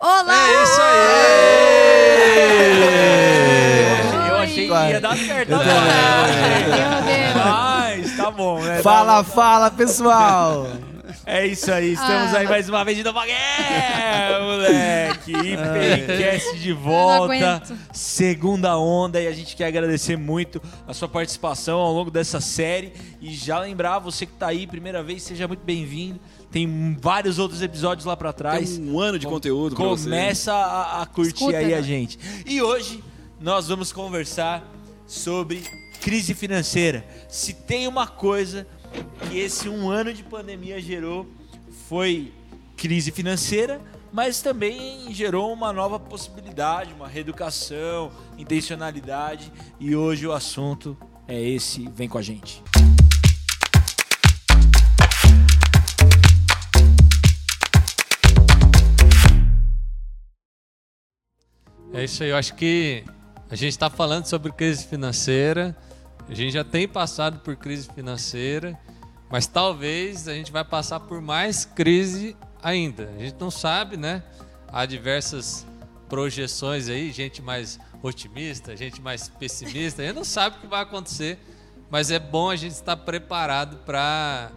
Olá! 0.00 0.48
É 0.48 0.62
isso 0.62 0.80
aí! 0.80 1.58
Eu 4.28 4.36
achei 4.36 4.68
que 4.68 4.72
ia 4.72 5.00
dar 5.00 5.16
certo 5.16 5.54
agora. 5.54 5.68
Meu 6.68 7.02
Deus. 7.02 7.34
Mas 7.34 8.16
tá 8.16 8.30
bom, 8.30 8.60
né? 8.60 8.80
Fala, 8.80 9.24
fala, 9.24 9.72
pessoal! 9.72 10.68
É 11.30 11.46
isso 11.46 11.70
aí, 11.70 11.92
estamos 11.92 12.34
Ah. 12.34 12.38
aí 12.38 12.48
mais 12.48 12.70
uma 12.70 12.82
vez 12.82 12.96
de 12.96 13.04
novo. 13.04 13.18
É, 13.20 14.40
moleque! 14.40 15.30
IPCast 15.36 16.58
de 16.58 16.72
volta. 16.72 17.62
Segunda 17.92 18.78
onda 18.78 19.20
e 19.20 19.26
a 19.26 19.32
gente 19.32 19.54
quer 19.54 19.66
agradecer 19.66 20.16
muito 20.16 20.58
a 20.86 20.94
sua 20.94 21.06
participação 21.06 21.80
ao 21.80 21.92
longo 21.92 22.10
dessa 22.10 22.40
série. 22.40 22.94
E 23.20 23.34
já 23.34 23.58
lembrar, 23.58 23.98
você 23.98 24.24
que 24.24 24.32
tá 24.32 24.46
aí, 24.46 24.66
primeira 24.66 25.02
vez, 25.02 25.22
seja 25.22 25.46
muito 25.46 25.62
bem-vindo. 25.62 26.18
Tem 26.50 26.96
vários 26.98 27.38
outros 27.38 27.60
episódios 27.60 28.06
lá 28.06 28.16
pra 28.16 28.32
trás. 28.32 28.78
Tem 28.78 28.88
um 28.90 28.98
ano 28.98 29.18
de 29.18 29.26
conteúdo 29.26 29.76
pra 29.76 29.84
você. 29.84 30.04
Começa 30.04 30.54
a, 30.54 31.02
a 31.02 31.06
curtir 31.06 31.34
Escuta, 31.34 31.58
aí 31.58 31.74
a 31.74 31.76
né? 31.76 31.82
gente. 31.82 32.18
E 32.46 32.62
hoje 32.62 33.04
nós 33.38 33.68
vamos 33.68 33.92
conversar 33.92 34.64
sobre 35.06 35.62
crise 36.00 36.32
financeira. 36.32 37.04
Se 37.28 37.52
tem 37.52 37.86
uma 37.86 38.06
coisa 38.06 38.66
que 39.28 39.38
esse 39.38 39.68
um 39.68 39.90
ano 39.90 40.12
de 40.12 40.22
pandemia 40.22 40.80
gerou, 40.80 41.26
foi 41.88 42.32
crise 42.76 43.10
financeira, 43.10 43.80
mas 44.12 44.40
também 44.40 45.12
gerou 45.12 45.52
uma 45.52 45.72
nova 45.72 45.98
possibilidade, 45.98 46.94
uma 46.94 47.08
reeducação, 47.08 48.10
intencionalidade. 48.38 49.52
E 49.78 49.94
hoje 49.94 50.26
o 50.26 50.32
assunto 50.32 50.96
é 51.26 51.40
esse. 51.40 51.88
Vem 51.94 52.08
com 52.08 52.18
a 52.18 52.22
gente. 52.22 52.62
É 61.92 62.04
isso 62.04 62.22
aí, 62.22 62.30
eu 62.30 62.36
acho 62.36 62.54
que 62.54 63.02
a 63.50 63.56
gente 63.56 63.70
está 63.70 63.90
falando 63.90 64.26
sobre 64.26 64.52
crise 64.52 64.86
financeira, 64.86 65.76
a 66.28 66.34
gente 66.34 66.52
já 66.52 66.64
tem 66.64 66.86
passado 66.86 67.40
por 67.40 67.56
crise 67.56 67.88
financeira, 67.94 68.78
mas 69.30 69.46
talvez 69.46 70.28
a 70.28 70.34
gente 70.34 70.52
vai 70.52 70.64
passar 70.64 71.00
por 71.00 71.20
mais 71.20 71.64
crise 71.64 72.36
ainda. 72.62 73.10
A 73.16 73.22
gente 73.22 73.36
não 73.40 73.50
sabe, 73.50 73.96
né? 73.96 74.22
Há 74.70 74.84
diversas 74.84 75.66
projeções 76.08 76.88
aí, 76.88 77.10
gente 77.10 77.42
mais 77.42 77.78
otimista, 78.02 78.76
gente 78.76 79.00
mais 79.00 79.28
pessimista, 79.28 80.02
a 80.02 80.06
gente 80.06 80.14
não 80.14 80.24
sabe 80.24 80.56
o 80.56 80.60
que 80.60 80.66
vai 80.66 80.82
acontecer, 80.82 81.38
mas 81.90 82.10
é 82.10 82.18
bom 82.18 82.50
a 82.50 82.56
gente 82.56 82.72
estar 82.72 82.96
preparado 82.96 83.78
para 83.78 84.50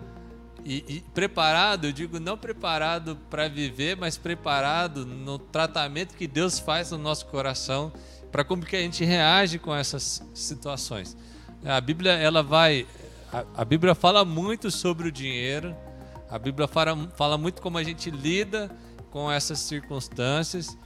e, 0.64 0.84
e 0.88 1.02
preparado, 1.14 1.86
eu 1.86 1.92
digo 1.92 2.20
não 2.20 2.38
preparado 2.38 3.18
para 3.30 3.48
viver, 3.48 3.98
mas 3.98 4.18
preparado 4.18 5.06
no 5.06 5.40
tratamento 5.40 6.16
que 6.16 6.28
Deus 6.28 6.60
faz 6.60 6.92
no 6.92 6.98
nosso 6.98 7.26
coração, 7.26 7.92
para 8.32 8.44
como 8.44 8.66
que 8.66 8.76
a 8.76 8.82
gente 8.82 9.04
reage 9.04 9.58
com 9.58 9.76
essas 9.76 10.22
situações. 10.34 11.18
A 11.64 11.80
Bíblia 11.80 12.14
ela 12.14 12.42
vai, 12.42 12.88
a, 13.32 13.62
a 13.62 13.66
Bíblia 13.66 13.94
fala 13.94 14.26
muito 14.26 14.72
sobre 14.72 15.08
o 15.08 15.12
dinheiro, 15.12 15.76
a 16.30 16.40
Bíblia 16.40 16.68
fala, 16.68 16.96
fala 17.16 17.38
muito 17.38 17.62
como 17.62 17.78
a 17.78 17.84
gente 17.84 18.10
lida 18.10 18.72
com 19.12 19.32
essas 19.32 19.60
circunstâncias 19.60 20.78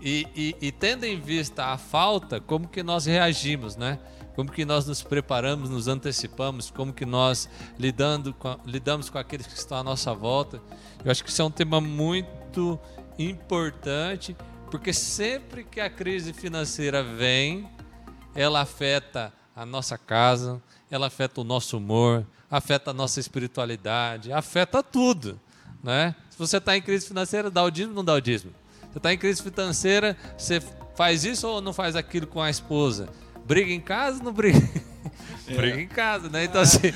e, 0.00 0.26
e, 0.36 0.56
e 0.60 0.72
tendo 0.72 1.04
em 1.04 1.18
vista 1.18 1.66
a 1.66 1.78
falta, 1.78 2.38
como 2.40 2.68
que 2.68 2.82
nós 2.82 3.06
reagimos, 3.06 3.76
né? 3.76 3.98
Como 4.34 4.50
que 4.50 4.64
nós 4.64 4.84
nos 4.86 5.02
preparamos, 5.02 5.70
nos 5.70 5.88
antecipamos, 5.88 6.70
como 6.70 6.92
que 6.92 7.06
nós 7.06 7.48
lidando 7.78 8.34
com, 8.34 8.58
lidamos 8.66 9.08
com 9.08 9.16
aqueles 9.16 9.46
que 9.46 9.56
estão 9.56 9.78
à 9.78 9.82
nossa 9.82 10.12
volta. 10.12 10.60
Eu 11.02 11.10
acho 11.10 11.24
que 11.24 11.30
isso 11.30 11.40
é 11.40 11.44
um 11.44 11.50
tema 11.50 11.80
muito 11.80 12.78
importante, 13.18 14.36
porque 14.70 14.92
sempre 14.92 15.64
que 15.64 15.80
a 15.80 15.88
crise 15.88 16.32
financeira 16.32 17.02
vem, 17.02 17.70
ela 18.34 18.60
afeta 18.60 19.32
a 19.54 19.64
nossa 19.64 19.96
casa, 19.96 20.60
ela 20.90 21.06
afeta 21.06 21.40
o 21.40 21.44
nosso 21.44 21.76
humor, 21.78 22.24
afeta 22.50 22.90
a 22.90 22.94
nossa 22.94 23.20
espiritualidade, 23.20 24.32
afeta 24.32 24.82
tudo, 24.82 25.38
né? 25.82 26.14
Se 26.30 26.38
você 26.38 26.56
está 26.58 26.76
em 26.76 26.82
crise 26.82 27.06
financeira, 27.06 27.50
dá 27.50 27.62
o 27.62 27.70
dízimo 27.70 27.92
ou 27.92 27.96
não 27.96 28.04
dá 28.04 28.14
o 28.14 28.20
dízimo? 28.20 28.52
Você 28.90 28.98
está 28.98 29.12
em 29.12 29.18
crise 29.18 29.42
financeira, 29.42 30.16
você 30.36 30.60
faz 30.96 31.24
isso 31.24 31.46
ou 31.48 31.60
não 31.60 31.72
faz 31.72 31.96
aquilo 31.96 32.26
com 32.26 32.40
a 32.40 32.50
esposa? 32.50 33.08
Briga 33.44 33.72
em 33.72 33.80
casa 33.80 34.18
ou 34.18 34.24
não 34.24 34.32
briga? 34.32 34.58
briga 35.46 35.80
em 35.80 35.86
casa, 35.88 36.28
né? 36.28 36.44
Então, 36.44 36.60
assim, 36.60 36.92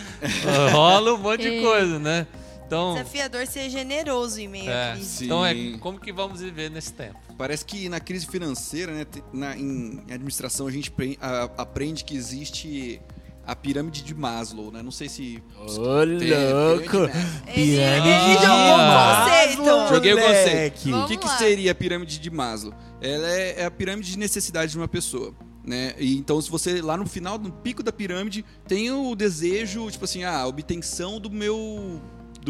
rola 0.72 1.14
um 1.14 1.18
monte 1.18 1.42
de 1.42 1.58
É. 1.58 1.62
coisa, 1.62 1.98
né? 1.98 2.26
Então, 2.68 2.92
Desafiador 2.92 3.46
ser 3.46 3.70
generoso 3.70 4.38
em 4.38 4.46
meio 4.46 4.70
é, 4.70 4.90
à 4.92 4.94
crise. 4.94 5.24
então 5.24 5.44
é 5.44 5.54
como 5.80 5.98
que 5.98 6.12
vamos 6.12 6.40
viver 6.40 6.70
nesse 6.70 6.92
tempo? 6.92 7.16
Parece 7.38 7.64
que 7.64 7.88
na 7.88 7.98
crise 7.98 8.26
financeira, 8.26 8.92
né, 8.92 9.06
na, 9.32 9.56
em 9.56 10.02
administração, 10.10 10.66
a 10.66 10.70
gente 10.70 10.90
pre- 10.90 11.16
a- 11.20 11.48
aprende 11.56 12.04
que 12.04 12.14
existe 12.14 13.00
a 13.46 13.56
pirâmide 13.56 14.02
de 14.02 14.14
Maslow, 14.14 14.70
né? 14.70 14.82
Não 14.82 14.90
sei 14.90 15.08
se. 15.08 15.42
Ô, 15.56 15.64
louco! 15.64 17.08
Pirâmide 17.54 18.38
de 18.40 18.46
Maslow, 18.46 19.24
conceito. 19.24 19.94
Joguei 19.94 20.12
o 20.12 20.16
conceito. 20.20 20.94
O 20.96 21.06
que, 21.06 21.16
que 21.16 21.28
seria 21.38 21.72
a 21.72 21.74
pirâmide 21.74 22.18
de 22.18 22.30
Maslow? 22.30 22.74
Ela 23.00 23.28
é, 23.28 23.60
é 23.60 23.64
a 23.64 23.70
pirâmide 23.70 24.10
de 24.12 24.18
necessidades 24.18 24.72
de 24.72 24.78
uma 24.78 24.88
pessoa. 24.88 25.32
Né? 25.64 25.94
E 25.98 26.16
então, 26.16 26.40
se 26.40 26.50
você 26.50 26.80
lá 26.82 26.96
no 26.96 27.06
final, 27.06 27.38
no 27.38 27.50
pico 27.50 27.82
da 27.82 27.92
pirâmide, 27.92 28.44
tem 28.66 28.90
o 28.90 29.14
desejo, 29.14 29.90
tipo 29.90 30.04
assim, 30.04 30.24
ah, 30.24 30.38
a 30.40 30.46
obtenção 30.46 31.20
do 31.20 31.30
meu 31.30 32.00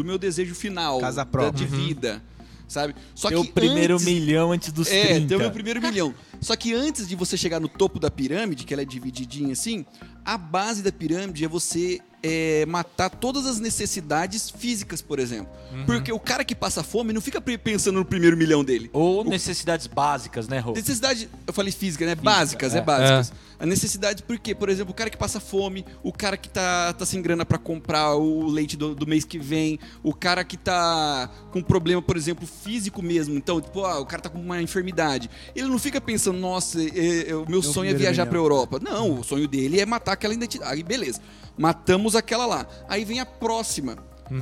do 0.01 0.05
meu 0.05 0.17
desejo 0.17 0.55
final 0.55 0.99
Casa 0.99 1.17
da- 1.17 1.25
própria. 1.25 1.51
de 1.51 1.65
vida, 1.65 2.21
sabe? 2.67 2.95
Só 3.13 3.27
Teu 3.27 3.43
que 3.43 3.51
primeiro 3.51 3.95
antes- 3.95 4.05
milhão 4.05 4.51
antes 4.53 4.71
dos 4.71 4.87
É, 4.89 5.07
30. 5.07 5.27
tem 5.27 5.37
o 5.37 5.39
meu 5.41 5.51
primeiro 5.51 5.81
milhão. 5.81 6.13
Só 6.39 6.55
que 6.55 6.73
antes 6.73 7.05
de 7.07 7.15
você 7.15 7.35
chegar 7.35 7.59
no 7.59 7.67
topo 7.67 7.99
da 7.99 8.09
pirâmide, 8.09 8.63
que 8.63 8.73
ela 8.73 8.81
é 8.81 8.85
divididinha 8.85 9.51
assim, 9.51 9.85
a 10.25 10.37
base 10.37 10.81
da 10.81 10.91
pirâmide 10.91 11.45
é 11.45 11.47
você 11.47 11.99
é, 12.21 12.65
matar 12.65 13.09
todas 13.09 13.45
as 13.45 13.59
necessidades 13.59 14.49
físicas, 14.49 15.01
por 15.01 15.19
exemplo. 15.19 15.51
Porque 15.85 16.11
o 16.11 16.19
cara 16.19 16.43
que 16.43 16.55
passa 16.55 16.83
fome 16.83 17.13
não 17.13 17.21
fica 17.21 17.39
pensando 17.39 17.99
no 17.99 18.05
primeiro 18.05 18.35
milhão 18.35 18.63
dele. 18.63 18.89
Ou 18.91 19.23
necessidades 19.23 19.87
básicas, 19.87 20.47
né, 20.47 20.59
Rô? 20.59 20.73
Necessidade, 20.73 21.29
eu 21.45 21.53
falei 21.53 21.71
física, 21.71 22.05
né? 22.05 22.15
básicas, 22.15 22.75
é, 22.75 22.79
é. 22.79 22.81
básicas. 22.81 23.33
A 23.59 23.65
necessidade, 23.65 24.23
por 24.23 24.39
quê? 24.39 24.55
Por 24.55 24.69
exemplo, 24.69 24.91
o 24.91 24.95
cara 24.95 25.09
que 25.09 25.17
passa 25.17 25.37
fome, 25.37 25.85
o 26.01 26.13
cara 26.13 26.37
que 26.37 26.47
tá, 26.47 26.93
tá 26.93 27.05
sem 27.05 27.21
grana 27.21 27.45
pra 27.45 27.57
comprar 27.57 28.15
o 28.15 28.47
leite 28.47 28.77
do, 28.77 28.95
do 28.95 29.05
mês 29.05 29.25
que 29.25 29.37
vem, 29.37 29.77
o 30.01 30.13
cara 30.13 30.45
que 30.45 30.55
tá 30.55 31.29
com 31.51 31.61
problema, 31.61 32.01
por 32.01 32.15
exemplo, 32.15 32.47
físico 32.47 33.01
mesmo. 33.01 33.35
Então, 33.35 33.59
tipo, 33.59 33.83
ah, 33.83 33.99
o 33.99 34.05
cara 34.05 34.21
tá 34.21 34.29
com 34.29 34.39
uma 34.39 34.61
enfermidade. 34.61 35.29
Ele 35.53 35.67
não 35.67 35.77
fica 35.77 35.99
pensando, 35.99 36.39
nossa, 36.39 36.81
é, 36.81 37.31
é, 37.31 37.35
o 37.35 37.45
meu 37.49 37.61
sonho 37.61 37.91
é 37.91 37.93
viajar 37.93 38.23
milhão. 38.23 38.27
pra 38.27 38.39
Europa. 38.39 38.79
Não, 38.81 39.19
o 39.19 39.23
sonho 39.25 39.45
dele 39.45 39.81
é 39.81 39.85
matar 39.85 40.08
aquela 40.13 40.33
identidade. 40.33 40.71
Aí, 40.71 40.83
beleza. 40.83 41.21
Matamos 41.57 42.15
aquela 42.15 42.45
lá. 42.45 42.67
Aí 42.87 43.03
vem 43.05 43.19
a 43.19 43.25
próxima. 43.25 43.97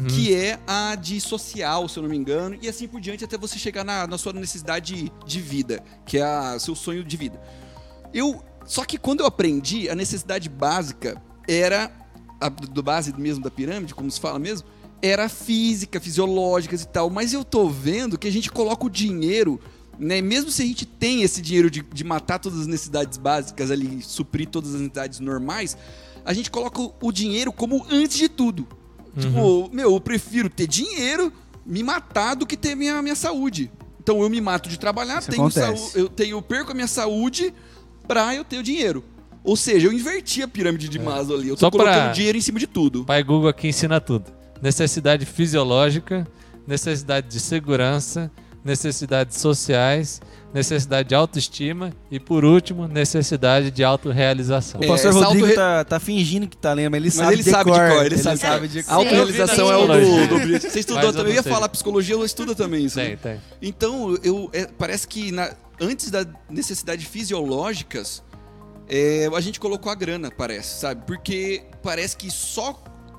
Que 0.09 0.35
é 0.35 0.59
a 0.67 0.95
de 0.95 1.22
social, 1.22 1.88
se 1.88 1.97
eu 1.97 2.03
não 2.03 2.09
me 2.09 2.17
engano, 2.17 2.57
e 2.61 2.67
assim 2.67 2.89
por 2.89 3.00
diante 3.00 3.23
até 3.23 3.38
você 3.38 3.57
chegar 3.57 3.85
na, 3.85 4.05
na 4.05 4.17
sua 4.17 4.33
necessidade 4.33 5.09
de 5.25 5.39
vida, 5.39 5.81
que 6.05 6.17
é 6.17 6.23
a 6.23 6.59
seu 6.59 6.75
sonho 6.75 7.05
de 7.05 7.16
vida. 7.16 7.41
Eu 8.13 8.44
só 8.66 8.83
que 8.83 8.97
quando 8.97 9.22
eu 9.22 9.25
aprendi, 9.25 9.89
a 9.89 9.95
necessidade 9.95 10.50
básica 10.50 11.22
era 11.47 11.89
a 12.39 12.49
do 12.49 12.84
base 12.84 13.17
mesmo 13.17 13.41
da 13.41 13.49
pirâmide, 13.49 13.95
como 13.95 14.11
se 14.11 14.19
fala 14.19 14.38
mesmo, 14.38 14.67
era 15.01 15.29
física, 15.29 15.99
fisiológicas 15.99 16.81
e 16.81 16.88
tal. 16.88 17.09
Mas 17.09 17.31
eu 17.31 17.45
tô 17.45 17.69
vendo 17.69 18.17
que 18.17 18.28
a 18.28 18.31
gente 18.31 18.51
coloca 18.51 18.85
o 18.85 18.89
dinheiro, 18.89 19.59
né? 20.00 20.22
Mesmo 20.22 20.52
se 20.52 20.62
a 20.62 20.66
gente 20.66 20.85
tem 20.85 21.22
esse 21.24 21.41
dinheiro 21.41 21.69
de, 21.69 21.81
de 21.81 22.03
matar 22.03 22.40
todas 22.40 22.59
as 22.62 22.68
necessidades 22.68 23.18
básicas 23.18 23.72
ali, 23.72 24.02
suprir 24.02 24.47
todas 24.47 24.69
as 24.69 24.75
necessidades 24.81 25.19
normais, 25.19 25.78
a 26.25 26.34
gente 26.34 26.52
coloca 26.52 26.81
o- 26.81 26.94
o 27.02 27.12
dinheiro 27.12 27.52
como 27.52 27.85
antes 27.90 28.18
de 28.18 28.30
tudo. 28.30 28.68
Tipo, 29.18 29.69
meu, 29.74 29.94
eu 29.94 30.00
prefiro 30.00 30.50
ter 30.50 30.68
dinheiro, 30.68 31.34
me 31.66 31.81
matar 31.81 32.35
do 32.35 32.46
que 32.46 32.56
ter 32.56 32.75
minha, 32.75 33.02
minha 33.02 33.16
saúde. 33.16 33.72
Então 34.00 34.22
eu 34.22 34.30
me 34.30 34.40
mato 34.40 34.69
de 34.69 34.78
trabalhar, 34.78 35.19
Isso 35.19 35.31
tenho 35.31 35.49
saúde 35.49 35.82
eu 35.96 36.08
tenho 36.08 36.41
perco 36.41 36.72
a 36.72 36.73
minha 36.76 36.88
saúde 36.88 37.53
pra 38.08 38.34
eu 38.35 38.44
ter 38.44 38.58
o 38.59 38.64
dinheiro. 38.64 39.03
Ou 39.44 39.55
seja, 39.55 39.88
eu 39.88 39.94
inverti 39.94 40.41
a 40.44 40.47
pirâmide 40.47 40.88
de 40.90 40.99
Maslow 40.99 41.38
ali. 41.40 41.49
Eu 41.49 41.55
tô 41.55 41.61
Só 41.61 41.72
pra- 41.72 41.79
colocando 41.85 42.14
dinheiro 42.14 42.38
em 42.38 42.41
cima 42.41 42.59
de 42.59 42.67
tudo. 42.67 43.03
Pai 43.05 43.23
Google 43.23 43.49
aqui 43.49 43.67
ensina 43.70 43.99
tudo. 43.99 44.26
Necessidade 44.61 45.26
fisiológica, 45.26 46.28
necessidade 46.67 47.28
de 47.29 47.40
segurança, 47.40 48.32
necessidades 48.67 49.37
sociais, 49.40 50.22
necessidade 50.53 51.09
de 51.09 51.16
autoestima 51.16 51.91
e, 52.11 52.19
por 52.19 52.43
último, 52.46 52.87
necessidade 52.87 53.72
de 53.72 53.84
autorrealização. 53.84 54.81
O 54.81 54.84
É, 54.84 54.87
pastor 54.87 55.14
Rodrigo 55.14 55.53
tá, 55.55 55.84
tá 55.85 55.99
fingindo 55.99 56.47
que 56.47 56.58
tá 56.58 56.73
lendo, 56.73 56.91
mas 56.91 56.99
ele 56.99 57.05
Mas 57.08 57.14
sabe 57.16 57.34
ele 57.34 57.43
de 57.43 57.49
sabe 57.49 57.64
cor. 57.72 57.79
de 57.79 57.96
cor, 57.96 58.05
ele 58.05 58.17
sabe. 58.17 58.67
de 58.67 58.79
A 58.79 58.84
cor. 58.84 58.93
autorrealização 58.93 59.72
é 59.72 59.78
o 59.78 59.87
do, 59.87 60.28
do... 60.28 60.59
Você 60.69 60.79
estudou 60.79 61.11
também. 61.14 61.31
Eu 61.31 61.35
ia 61.37 61.43
sei. 61.43 61.52
falar 61.52 61.69
psicologia, 61.69 62.14
eu 62.16 62.25
estudo 62.25 62.53
também 62.53 62.85
isso. 62.85 62.97
né? 62.97 63.16
Tem, 63.16 63.17
tem. 63.17 63.41
Então, 63.61 64.17
eu, 64.23 64.49
é, 64.53 64.66
parece 64.66 65.08
que 65.08 65.31
na- 65.31 65.52
antes 65.79 66.11
das 66.11 66.28
necessidades 66.49 67.05
fisiológicas, 67.08 68.22
é, 68.90 69.29
a 69.34 69.40
gente 69.41 69.59
colocou 69.59 69.91
a 69.91 69.96
grana, 69.96 70.29
parece, 70.29 70.79
sabe? 70.81 71.03
Porque 71.05 71.63
parece 71.81 72.16
que 72.17 72.29
só 72.29 72.73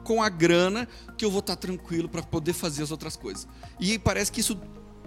com 0.04 0.22
a 0.22 0.28
grana 0.30 0.88
que 1.18 1.24
eu 1.24 1.30
vou 1.30 1.40
estar 1.40 1.56
tranquilo 1.56 2.08
para 2.08 2.22
poder 2.22 2.52
fazer 2.54 2.82
as 2.82 2.90
outras 2.90 3.14
coisas. 3.16 3.46
E 3.78 3.98
parece 3.98 4.32
que 4.32 4.40
isso 4.40 4.58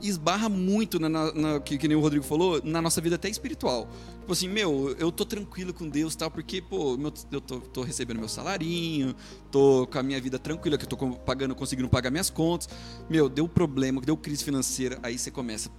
esbarra 0.02 0.50
muito, 0.50 1.00
na, 1.00 1.08
na- 1.10 1.32
na- 1.34 1.60
que, 1.60 1.78
que 1.78 1.88
nem 1.88 1.96
o 1.98 2.00
Rodrigo 2.02 2.24
falou, 2.26 2.62
na 2.64 2.82
nossa 2.82 3.00
vida 3.02 3.16
até 3.16 3.30
espiritual. 3.30 3.88
Tipo 4.20 4.34
assim, 4.34 4.48
meu, 4.48 4.96
eu 5.00 5.12
tô 5.12 5.26
tranquilo 5.26 5.74
com 5.74 5.88
Deus 5.90 6.14
e 6.14 6.18
tal, 6.18 6.30
porque, 6.32 6.62
pô, 6.62 6.98
meu- 6.98 7.14
eu 7.32 7.42
tô, 7.42 7.60
tô 7.60 7.82
recebendo 7.84 8.20
meu 8.20 8.30
salarinho, 8.30 9.16
tô 9.52 9.88
com 9.92 9.98
a 10.00 10.04
minha 10.04 10.20
vida 10.22 10.38
tranquila, 10.40 10.78
que 10.78 10.86
eu 10.86 10.90
tô 10.90 10.98
pagando, 10.98 11.54
conseguindo 11.56 11.90
pagar 11.90 12.10
minhas 12.12 12.30
contas. 12.30 12.70
Meu, 13.10 13.28
deu 13.30 13.48
problema, 13.48 14.02
deu 14.02 14.16
crise 14.18 14.44
financeira, 14.44 15.00
aí 15.04 15.18
você 15.18 15.30
começa, 15.32 15.70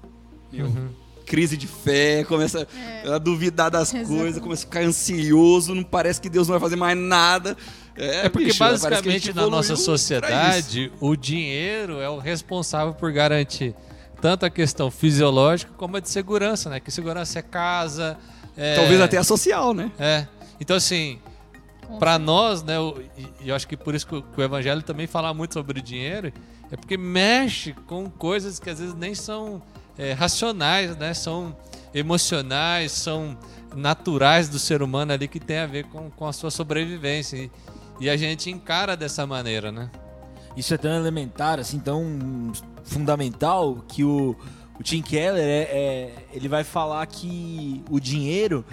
meu, 0.52 0.70
crise 1.24 1.56
de 1.56 1.66
fé, 1.68 2.24
começa 2.24 2.66
a 3.12 3.16
duvidar 3.18 3.70
das 3.70 3.94
Exatamente. 3.94 4.20
coisas, 4.20 4.42
começa 4.42 4.62
a 4.64 4.66
ficar 4.66 4.82
ansioso, 4.82 5.74
não 5.74 5.84
parece 5.84 6.20
que 6.20 6.28
Deus 6.28 6.48
não 6.48 6.52
vai 6.52 6.60
fazer 6.60 6.76
mais 6.76 6.98
nada. 6.98 7.56
É, 7.94 8.26
É 8.26 8.28
porque 8.28 8.46
bicho, 8.46 8.58
basicamente 8.58 9.26
gente 9.26 9.32
na 9.34 9.46
nossa 9.48 9.76
sociedade 9.76 10.90
o 11.00 11.14
dinheiro 11.14 12.00
é 12.00 12.08
o 12.08 12.18
responsável 12.18 12.94
por 12.94 13.12
garantir 13.12 13.74
tanto 14.22 14.46
a 14.46 14.50
questão 14.50 14.90
fisiológica 14.90 15.72
como 15.76 15.96
a 15.96 16.00
de 16.00 16.08
segurança, 16.08 16.70
né? 16.70 16.80
Que 16.80 16.90
segurança 16.90 17.40
é 17.40 17.42
casa, 17.42 18.16
é, 18.56 18.76
Talvez 18.76 19.00
até 19.00 19.18
a 19.18 19.24
social, 19.24 19.74
né? 19.74 19.90
é. 19.98 20.26
Então 20.60 20.76
assim, 20.76 21.18
para 21.98 22.18
nós, 22.18 22.62
né? 22.62 22.78
o- 22.78 22.94
E 23.18 23.28
e 23.44 23.48
eu 23.48 23.54
acho 23.56 23.66
que 23.66 23.76
por 23.76 23.94
isso 23.94 24.06
que 24.06 24.14
o, 24.14 24.22
que 24.22 24.40
o 24.40 24.44
evangelho 24.44 24.82
também 24.82 25.06
fala 25.08 25.34
muito 25.34 25.52
sobre 25.54 25.82
dinheiro, 25.82 26.32
é 26.70 26.76
porque 26.76 26.96
mexe 26.96 27.72
com 27.86 28.08
coisas 28.08 28.58
que 28.60 28.70
às 28.70 28.78
vezes 28.78 28.94
nem 28.94 29.14
são 29.14 29.60
é, 29.98 30.12
racionais, 30.12 30.96
né? 30.96 31.12
São 31.12 31.54
emocionais, 31.92 32.92
são 32.92 33.36
naturais 33.74 34.48
do 34.48 34.58
ser 34.58 34.82
humano 34.82 35.12
ali 35.12 35.26
que 35.28 35.40
tem 35.40 35.58
a 35.58 35.66
ver 35.66 35.84
com, 35.86 36.10
com 36.10 36.26
a 36.26 36.32
sua 36.32 36.50
sobrevivência. 36.50 37.36
E, 37.36 37.50
e 38.00 38.08
a 38.08 38.16
gente 38.16 38.48
encara 38.50 38.96
dessa 38.96 39.26
maneira, 39.26 39.70
né? 39.72 39.90
Isso 40.56 40.72
é 40.74 40.78
tão 40.78 40.94
elementar, 40.94 41.58
assim, 41.58 41.78
tão 41.78 42.52
fundamental 42.84 43.84
que 43.88 44.04
o, 44.04 44.36
o 44.78 44.82
Tim 44.82 45.02
Keller 45.02 45.44
é, 45.44 45.62
é- 45.62 46.26
ele 46.32 46.48
vai 46.48 46.64
falar 46.64 47.06
que 47.06 47.82
o 47.90 47.98
dinheiro 48.00 48.64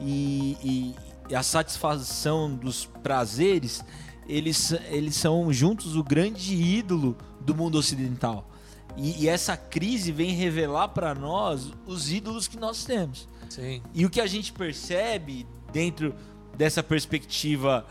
e, 0.00 0.56
e- 0.62 0.94
e 1.30 1.34
a 1.34 1.42
satisfação 1.42 2.54
dos 2.54 2.86
prazeres 3.02 3.82
eles, 4.28 4.72
eles 4.90 5.14
são 5.14 5.52
juntos 5.52 5.94
o 5.96 6.02
grande 6.02 6.54
ídolo 6.54 7.16
do 7.40 7.54
mundo 7.54 7.78
ocidental. 7.78 8.50
E, 8.96 9.24
e 9.24 9.28
essa 9.28 9.56
crise 9.56 10.10
vem 10.10 10.30
revelar 10.32 10.88
para 10.88 11.14
nós 11.14 11.72
os 11.86 12.10
ídolos 12.10 12.48
que 12.48 12.56
nós 12.58 12.84
temos. 12.84 13.28
Sim. 13.48 13.80
E 13.94 14.04
o 14.04 14.10
que 14.10 14.20
a 14.20 14.26
gente 14.26 14.52
percebe 14.52 15.46
dentro 15.72 16.14
dessa 16.56 16.82
perspectiva 16.82 17.86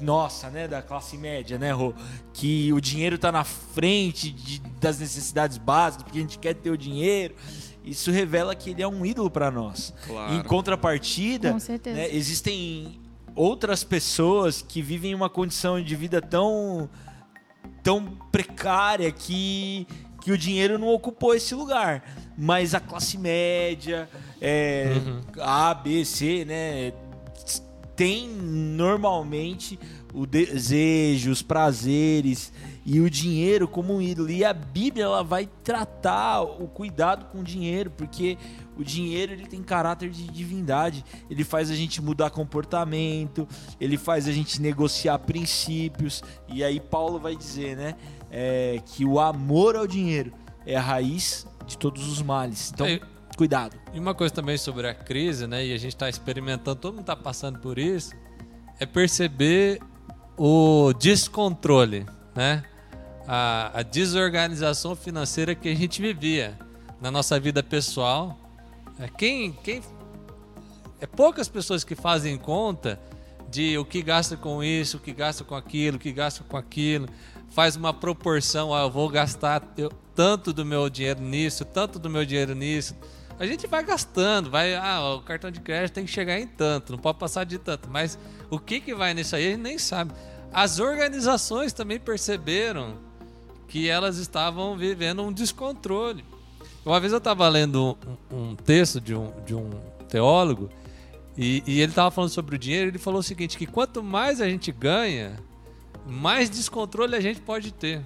nossa, 0.00 0.48
né, 0.50 0.66
da 0.68 0.80
classe 0.82 1.16
média, 1.16 1.58
né, 1.58 1.72
Rô? 1.72 1.92
Que 2.32 2.72
o 2.72 2.80
dinheiro 2.80 3.18
tá 3.18 3.30
na 3.32 3.44
frente 3.44 4.30
de- 4.30 4.60
das 4.80 4.98
necessidades 4.98 5.58
básicas, 5.58 6.04
porque 6.04 6.18
a 6.18 6.22
gente 6.22 6.38
quer 6.38 6.54
ter 6.54 6.70
o 6.70 6.76
dinheiro. 6.78 7.34
Isso 7.84 8.10
revela 8.10 8.54
que 8.54 8.70
ele 8.70 8.82
é 8.82 8.88
um 8.88 9.04
ídolo 9.06 9.30
para 9.30 9.50
nós. 9.50 9.94
Claro. 10.06 10.34
Em 10.34 10.42
contrapartida, 10.42 11.52
né, 11.94 12.08
existem 12.14 13.00
outras 13.34 13.82
pessoas 13.84 14.60
que 14.60 14.82
vivem 14.82 15.14
uma 15.14 15.30
condição 15.30 15.80
de 15.82 15.94
vida 15.96 16.20
tão 16.20 16.88
tão 17.82 18.04
precária 18.30 19.10
que 19.12 19.86
que 20.20 20.32
o 20.32 20.36
dinheiro 20.36 20.78
não 20.78 20.88
ocupou 20.88 21.34
esse 21.34 21.54
lugar, 21.54 22.02
mas 22.36 22.74
a 22.74 22.80
classe 22.80 23.16
média, 23.16 24.08
é, 24.40 24.92
A, 25.40 25.72
B, 25.72 26.04
C, 26.04 26.44
né, 26.44 26.92
tem 27.98 28.28
normalmente 28.28 29.76
o 30.14 30.24
desejo, 30.24 31.32
os 31.32 31.42
prazeres 31.42 32.52
e 32.86 33.00
o 33.00 33.10
dinheiro 33.10 33.66
como 33.66 33.96
um 33.96 34.00
ídolo. 34.00 34.30
E 34.30 34.44
a 34.44 34.52
Bíblia 34.52 35.06
ela 35.06 35.24
vai 35.24 35.48
tratar 35.64 36.42
o 36.42 36.68
cuidado 36.68 37.24
com 37.24 37.40
o 37.40 37.42
dinheiro, 37.42 37.90
porque 37.90 38.38
o 38.76 38.84
dinheiro 38.84 39.32
ele 39.32 39.46
tem 39.46 39.64
caráter 39.64 40.10
de 40.10 40.28
divindade. 40.28 41.04
Ele 41.28 41.42
faz 41.42 41.72
a 41.72 41.74
gente 41.74 42.00
mudar 42.00 42.30
comportamento, 42.30 43.48
ele 43.80 43.98
faz 43.98 44.28
a 44.28 44.32
gente 44.32 44.62
negociar 44.62 45.18
princípios. 45.18 46.22
E 46.46 46.62
aí 46.62 46.78
Paulo 46.78 47.18
vai 47.18 47.34
dizer, 47.34 47.76
né, 47.76 47.96
é, 48.30 48.80
que 48.86 49.04
o 49.04 49.18
amor 49.18 49.74
ao 49.74 49.88
dinheiro 49.88 50.32
é 50.64 50.76
a 50.76 50.80
raiz 50.80 51.48
de 51.66 51.76
todos 51.76 52.06
os 52.06 52.22
males. 52.22 52.70
Então, 52.72 52.86
É, 52.86 53.00
cuidado. 53.38 53.76
E 53.94 54.00
uma 54.00 54.14
coisa 54.14 54.34
também 54.34 54.58
sobre 54.58 54.88
a 54.88 54.92
crise, 54.92 55.46
né? 55.46 55.64
E 55.64 55.72
a 55.72 55.78
gente 55.78 55.94
está 55.94 56.08
experimentando, 56.08 56.80
todo 56.80 56.94
mundo 56.94 57.02
está 57.02 57.14
passando 57.14 57.60
por 57.60 57.78
isso, 57.78 58.12
é 58.80 58.84
perceber 58.84 59.80
o 60.36 60.92
descontrole, 60.92 62.04
né? 62.34 62.64
A, 63.28 63.78
a 63.78 63.82
desorganização 63.82 64.96
financeira 64.96 65.54
que 65.54 65.68
a 65.68 65.74
gente 65.74 66.02
vivia 66.02 66.58
na 67.00 67.12
nossa 67.12 67.38
vida 67.38 67.62
pessoal. 67.62 68.36
É, 68.98 69.06
quem, 69.06 69.52
quem 69.52 69.82
é 71.00 71.06
poucas 71.06 71.48
pessoas 71.48 71.84
que 71.84 71.94
fazem 71.94 72.36
conta 72.36 72.98
de 73.48 73.78
o 73.78 73.84
que 73.84 74.02
gasta 74.02 74.36
com 74.36 74.64
isso, 74.64 74.96
o 74.96 75.00
que 75.00 75.12
gasta 75.12 75.44
com 75.44 75.54
aquilo, 75.54 75.96
o 75.96 76.00
que 76.00 76.10
gasta 76.10 76.42
com 76.42 76.56
aquilo, 76.56 77.08
faz 77.50 77.76
uma 77.76 77.94
proporção, 77.94 78.74
ah, 78.74 78.82
eu 78.82 78.90
vou 78.90 79.08
gastar 79.08 79.62
eu- 79.76 79.92
tanto 80.14 80.52
do 80.52 80.64
meu 80.64 80.90
dinheiro 80.90 81.20
nisso, 81.20 81.64
tanto 81.64 82.00
do 82.00 82.10
meu 82.10 82.24
dinheiro 82.26 82.52
nisso. 82.54 82.96
A 83.38 83.46
gente 83.46 83.66
vai 83.66 83.84
gastando, 83.84 84.50
vai, 84.50 84.74
ah, 84.74 85.14
o 85.14 85.22
cartão 85.22 85.50
de 85.50 85.60
crédito 85.60 85.94
tem 85.94 86.04
que 86.04 86.10
chegar 86.10 86.38
em 86.40 86.46
tanto, 86.46 86.90
não 86.92 86.98
pode 86.98 87.18
passar 87.18 87.44
de 87.44 87.56
tanto, 87.56 87.88
mas 87.88 88.18
o 88.50 88.58
que 88.58 88.80
que 88.80 88.94
vai 88.94 89.14
nisso 89.14 89.36
aí 89.36 89.46
a 89.46 89.50
gente 89.50 89.60
nem 89.60 89.78
sabe. 89.78 90.12
As 90.52 90.80
organizações 90.80 91.72
também 91.72 92.00
perceberam 92.00 92.96
que 93.68 93.88
elas 93.88 94.16
estavam 94.16 94.76
vivendo 94.76 95.22
um 95.22 95.32
descontrole. 95.32 96.24
Uma 96.84 96.98
vez 96.98 97.12
eu 97.12 97.18
estava 97.18 97.46
lendo 97.48 97.96
um, 98.32 98.36
um 98.36 98.56
texto 98.56 99.00
de 99.00 99.14
um, 99.14 99.30
de 99.44 99.54
um 99.54 99.70
teólogo 100.08 100.70
e, 101.36 101.62
e 101.66 101.80
ele 101.80 101.92
estava 101.92 102.10
falando 102.10 102.30
sobre 102.30 102.56
o 102.56 102.58
dinheiro. 102.58 102.90
Ele 102.90 102.98
falou 102.98 103.20
o 103.20 103.22
seguinte: 103.22 103.58
que 103.58 103.66
quanto 103.66 104.02
mais 104.02 104.40
a 104.40 104.48
gente 104.48 104.72
ganha, 104.72 105.38
mais 106.06 106.48
descontrole 106.48 107.14
a 107.14 107.20
gente 107.20 107.40
pode 107.40 107.72
ter. 107.72 108.02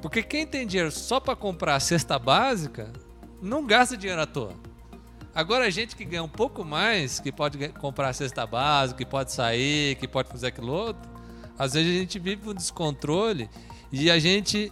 Porque 0.00 0.22
quem 0.22 0.46
tem 0.46 0.66
dinheiro 0.66 0.90
só 0.90 1.20
para 1.20 1.36
comprar 1.36 1.76
a 1.76 1.80
cesta 1.80 2.18
básica 2.18 2.92
não 3.42 3.66
gasta 3.66 3.96
dinheiro 3.96 4.22
à 4.22 4.26
toa. 4.26 4.54
Agora 5.34 5.66
a 5.66 5.70
gente 5.70 5.96
que 5.96 6.04
ganha 6.04 6.22
um 6.22 6.28
pouco 6.28 6.64
mais, 6.64 7.18
que 7.18 7.32
pode 7.32 7.68
comprar 7.70 8.12
cesta 8.12 8.46
básica, 8.46 8.98
que 8.98 9.10
pode 9.10 9.32
sair, 9.32 9.96
que 9.96 10.06
pode 10.06 10.28
fazer 10.28 10.48
aquilo 10.48 10.72
outro, 10.72 11.10
às 11.58 11.72
vezes 11.72 11.96
a 11.96 11.98
gente 11.98 12.18
vive 12.18 12.48
um 12.48 12.54
descontrole 12.54 13.50
e 13.90 14.10
a 14.10 14.18
gente 14.18 14.70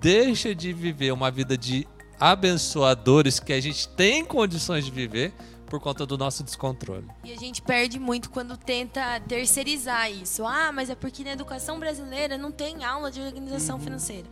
deixa 0.00 0.54
de 0.54 0.72
viver 0.72 1.12
uma 1.12 1.30
vida 1.30 1.56
de 1.56 1.86
abençoadores 2.20 3.40
que 3.40 3.52
a 3.52 3.60
gente 3.60 3.88
tem 3.88 4.24
condições 4.24 4.84
de 4.84 4.90
viver 4.90 5.32
por 5.74 5.80
conta 5.80 6.06
do 6.06 6.16
nosso 6.16 6.44
descontrole. 6.44 7.04
E 7.24 7.32
a 7.32 7.36
gente 7.36 7.60
perde 7.60 7.98
muito 7.98 8.30
quando 8.30 8.56
tenta 8.56 9.18
terceirizar 9.26 10.08
isso. 10.08 10.46
Ah, 10.46 10.70
mas 10.70 10.88
é 10.88 10.94
porque 10.94 11.24
na 11.24 11.32
educação 11.32 11.80
brasileira 11.80 12.38
não 12.38 12.52
tem 12.52 12.84
aula 12.84 13.10
de 13.10 13.20
organização 13.20 13.80
financeira. 13.80 14.28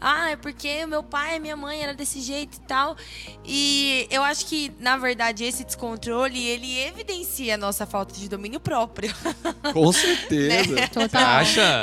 Ah, 0.00 0.30
é 0.30 0.36
porque 0.36 0.86
meu 0.86 1.02
pai 1.02 1.36
e 1.36 1.40
minha 1.40 1.56
mãe 1.56 1.82
era 1.82 1.92
desse 1.92 2.22
jeito 2.22 2.56
e 2.56 2.60
tal. 2.60 2.96
E 3.44 4.06
eu 4.10 4.22
acho 4.22 4.46
que, 4.46 4.72
na 4.78 4.96
verdade, 4.96 5.44
esse 5.44 5.62
descontrole, 5.62 6.42
ele 6.42 6.78
evidencia 6.78 7.56
a 7.56 7.58
nossa 7.58 7.84
falta 7.84 8.14
de 8.14 8.26
domínio 8.26 8.58
próprio. 8.58 9.14
Com 9.74 9.92
certeza. 9.92 10.88
Total. 10.88 11.22
Acha? 11.22 11.82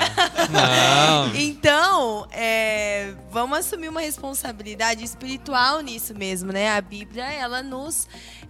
Não. 0.50 1.36
Então, 1.36 2.28
é, 2.32 3.14
vamos 3.30 3.60
assumir 3.60 3.90
uma 3.90 4.02
responsabilidade 4.02 5.04
espiritual 5.04 5.82
nisso 5.82 6.16
mesmo, 6.16 6.52
né? 6.52 6.76
A 6.76 6.82
Bíblia, 6.82 7.26
ela 7.26 7.62
nos 7.62 8.08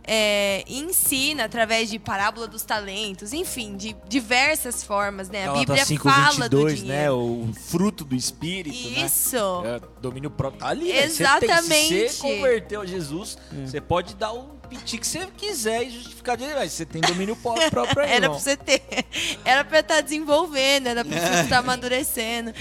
é, 0.08 0.45
ensina 0.68 1.46
através 1.46 1.90
de 1.90 1.98
parábola 2.00 2.48
dos 2.48 2.64
talentos, 2.64 3.34
enfim, 3.34 3.76
de 3.76 3.96
diversas 4.08 4.84
formas, 4.84 5.30
né? 5.30 5.48
A 5.48 5.54
Bíblia 5.54 5.84
Gálatas 5.86 5.98
fala 5.98 6.50
do 6.50 6.58
5:22, 6.58 6.70
né? 6.70 6.76
dinheiro. 6.76 7.16
O 7.18 7.54
fruto 7.54 8.04
do 8.04 8.16
espírito, 8.16 8.90
né? 8.90 9.06
Isso. 9.06 9.38
É, 9.66 9.80
domínio 10.02 10.30
próprio. 10.30 10.60
Tá 10.62 10.68
ali, 10.70 10.92
né? 10.94 11.08
Você 11.10 11.24
tem- 11.24 11.50
Exatamente. 11.50 12.10
se 12.10 12.18
você 12.18 12.22
converteu 12.22 12.82
a 12.82 12.86
Jesus, 12.86 13.38
você 13.66 13.80
pode 13.82 14.16
dar 14.16 14.32
o 14.34 14.56
piti 14.70 14.98
que 14.98 15.06
você 15.06 15.28
quiser 15.38 15.84
e 15.84 15.90
justificar 15.92 16.36
de 16.36 16.46
mas 16.48 16.72
você 16.72 16.86
tem 16.86 17.02
domínio 17.02 17.36
pró- 17.36 17.54
próprio 17.70 18.04
aí, 18.04 18.12
Era 18.14 18.30
pra 18.30 18.40
você 18.40 18.58
ter. 18.58 18.82
Era 19.46 19.64
pra 19.64 19.80
estar 19.80 20.02
desenvolvendo, 20.02 20.88
era 20.88 21.06
pra 21.06 21.18
você 21.20 21.42
estar 21.44 21.60
amadurecendo. 21.60 22.52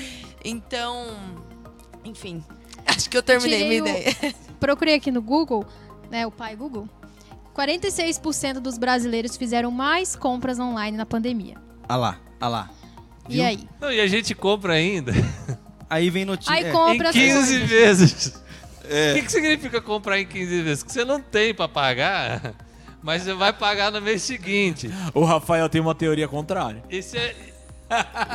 Então, 0.44 1.06
enfim. 2.04 2.44
Acho 2.86 3.08
que 3.08 3.16
eu 3.16 3.22
terminei 3.22 3.66
minha 3.68 3.82
Tirei 3.82 4.04
o- 4.04 4.08
ideia. 4.10 4.34
Procurei 4.60 4.94
aqui 4.94 5.10
no 5.10 5.22
Google, 5.22 5.64
né, 6.10 6.26
o 6.26 6.30
pai 6.30 6.54
Google. 6.54 6.86
46% 7.54 8.54
dos 8.54 8.78
brasileiros 8.78 9.36
fizeram 9.36 9.70
mais 9.70 10.16
compras 10.16 10.58
online 10.58 10.96
na 10.96 11.06
pandemia. 11.06 11.56
Ah 11.88 11.96
lá, 11.96 12.20
ah 12.40 12.48
lá. 12.48 12.70
E 13.28 13.34
Viu? 13.36 13.44
aí? 13.44 13.68
Não, 13.80 13.92
e 13.92 14.00
a 14.00 14.06
gente 14.06 14.34
compra 14.34 14.74
ainda 14.74 15.12
Aí 15.88 16.10
vem 16.10 16.24
notícia. 16.24 16.52
Aí 16.52 16.64
é, 16.64 16.70
compra 16.70 17.06
em 17.06 17.10
as 17.10 17.14
15 17.14 17.34
coisas. 17.34 17.68
vezes. 17.68 18.42
É. 18.88 19.12
O 19.12 19.14
que, 19.14 19.22
que 19.22 19.32
significa 19.32 19.80
comprar 19.80 20.18
em 20.18 20.26
15 20.26 20.62
vezes? 20.62 20.82
Que 20.82 20.92
você 20.92 21.04
não 21.04 21.20
tem 21.20 21.54
pra 21.54 21.68
pagar, 21.68 22.54
mas 23.02 23.22
você 23.22 23.32
vai 23.32 23.52
pagar 23.52 23.92
no 23.92 24.00
mês 24.00 24.22
seguinte. 24.22 24.90
O 25.14 25.24
Rafael 25.24 25.68
tem 25.68 25.80
uma 25.80 25.94
teoria 25.94 26.26
contrária. 26.26 26.82
Isso 26.90 27.16
é, 27.16 27.34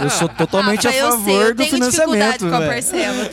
Eu 0.01 0.09
sou 0.09 0.29
totalmente 0.29 0.87
Ah, 0.87 0.91
a 0.91 0.95
eu 0.95 1.11
favor 1.11 1.23
sei, 1.25 1.43
eu 1.49 1.55
do 1.55 1.65
financiamento, 1.65 2.47
com 2.47 2.55
a 2.55 2.59
velho. 2.59 2.71
parcela. 2.71 3.29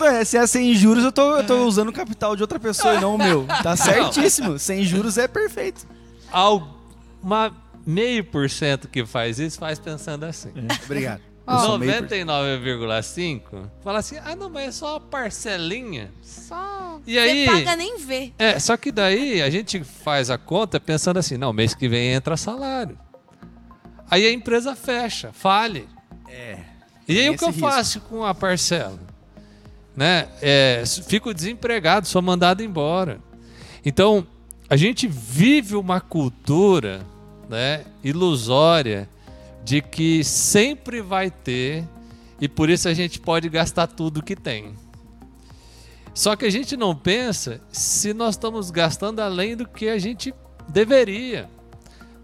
Eu 0.00 0.06
é, 0.06 0.24
se 0.24 0.36
é 0.38 0.46
sem 0.46 0.74
juros, 0.74 1.04
eu 1.04 1.12
tô, 1.12 1.36
eu 1.36 1.44
tô 1.46 1.64
usando 1.66 1.88
o 1.88 1.92
capital 1.92 2.34
de 2.36 2.42
outra 2.42 2.58
pessoa 2.58 2.94
e 2.94 3.00
não 3.00 3.14
o 3.14 3.18
meu. 3.18 3.46
Tá 3.62 3.76
certíssimo. 3.76 4.58
Sem 4.58 4.84
juros 4.84 5.18
é 5.18 5.26
perfeito. 5.28 5.86
Alguma 6.30 7.52
meio 7.86 8.24
por 8.24 8.48
cento 8.50 8.88
que 8.88 9.04
faz 9.04 9.38
isso 9.38 9.58
faz 9.58 9.78
pensando 9.78 10.24
assim. 10.24 10.52
Obrigado. 10.84 11.20
Eu 11.46 11.58
sou 11.60 11.78
meio 11.78 11.92
por- 11.94 12.08
99,5 12.08 13.40
fala 13.82 13.98
assim: 14.00 14.16
ah, 14.24 14.36
não, 14.36 14.50
mas 14.50 14.68
é 14.68 14.72
só 14.72 14.92
uma 14.94 15.00
parcelinha. 15.00 16.10
Só. 16.22 17.00
E 17.06 17.18
aí. 17.18 17.46
Você 17.46 17.52
paga 17.52 17.76
nem 17.76 17.96
vê. 17.98 18.32
É, 18.38 18.58
só 18.58 18.76
que 18.76 18.92
daí 18.92 19.40
a 19.40 19.48
gente 19.50 19.82
faz 19.82 20.30
a 20.30 20.36
conta 20.38 20.78
pensando 20.78 21.18
assim: 21.18 21.36
não, 21.38 21.52
mês 21.52 21.74
que 21.74 21.88
vem 21.88 22.12
entra 22.12 22.36
salário. 22.36 22.98
Aí 24.10 24.26
a 24.26 24.32
empresa 24.32 24.74
fecha, 24.74 25.32
fale. 25.32 25.88
É. 26.28 26.58
E 27.06 27.18
aí 27.18 27.30
o 27.30 27.36
que 27.36 27.44
eu 27.44 27.48
risco. 27.48 27.60
faço 27.60 28.00
com 28.02 28.24
a 28.24 28.34
parcela? 28.34 28.98
Né? 29.96 30.28
É, 30.40 30.84
fico 31.06 31.34
desempregado, 31.34 32.06
sou 32.06 32.22
mandado 32.22 32.62
embora. 32.62 33.20
Então, 33.84 34.26
a 34.68 34.76
gente 34.76 35.06
vive 35.06 35.74
uma 35.74 36.00
cultura 36.00 37.00
né, 37.48 37.84
ilusória 38.04 39.08
de 39.64 39.80
que 39.80 40.22
sempre 40.22 41.00
vai 41.00 41.30
ter 41.30 41.84
e 42.40 42.48
por 42.48 42.70
isso 42.70 42.88
a 42.88 42.94
gente 42.94 43.18
pode 43.18 43.48
gastar 43.48 43.86
tudo 43.86 44.22
que 44.22 44.36
tem. 44.36 44.74
Só 46.14 46.36
que 46.36 46.44
a 46.44 46.50
gente 46.50 46.76
não 46.76 46.94
pensa 46.94 47.60
se 47.70 48.12
nós 48.12 48.34
estamos 48.34 48.70
gastando 48.70 49.20
além 49.20 49.56
do 49.56 49.66
que 49.66 49.88
a 49.88 49.98
gente 49.98 50.34
deveria. 50.68 51.48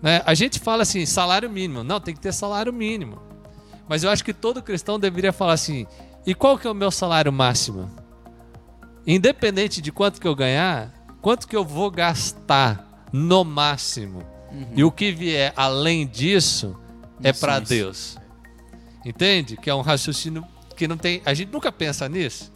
Né? 0.05 0.21
A 0.27 0.35
gente 0.35 0.61
fala 0.61 0.83
assim, 0.83 1.07
salário 1.07 1.49
mínimo. 1.49 1.83
Não, 1.83 1.99
tem 1.99 2.15
que 2.15 2.21
ter 2.21 2.35
salário 2.35 2.71
mínimo. 2.71 3.23
Mas 3.89 4.05
eu 4.05 4.11
acho 4.11 4.23
que 4.23 4.35
todo 4.35 4.63
cristão 4.63 5.01
deveria 5.01 5.33
falar 5.33 5.55
assim: 5.55 5.87
e 6.27 6.35
qual 6.35 6.59
que 6.59 6.67
é 6.67 6.71
o 6.71 6.75
meu 6.75 6.91
salário 6.91 7.33
máximo? 7.33 7.91
Independente 9.07 9.81
de 9.81 9.91
quanto 9.91 10.21
que 10.21 10.29
eu 10.29 10.35
ganhar, 10.35 10.93
quanto 11.23 11.49
que 11.49 11.57
eu 11.57 11.65
vou 11.65 11.91
gastar 11.91 13.07
no 13.11 13.45
máximo? 13.45 14.23
E 14.77 14.85
o 14.85 14.93
que 14.93 15.11
vier 15.11 15.53
além 15.57 16.07
disso 16.07 16.79
é 17.23 17.33
para. 17.33 17.59
Deus. 17.59 18.19
Entende? 19.05 19.57
Que 19.57 19.69
é 19.69 19.75
um 19.75 19.81
raciocínio 19.81 20.47
que 20.77 20.87
não 20.87 20.99
tem. 20.99 21.23
A 21.25 21.33
gente 21.33 21.51
nunca 21.51 21.73
pensa 21.73 22.09
nisso. 22.09 22.53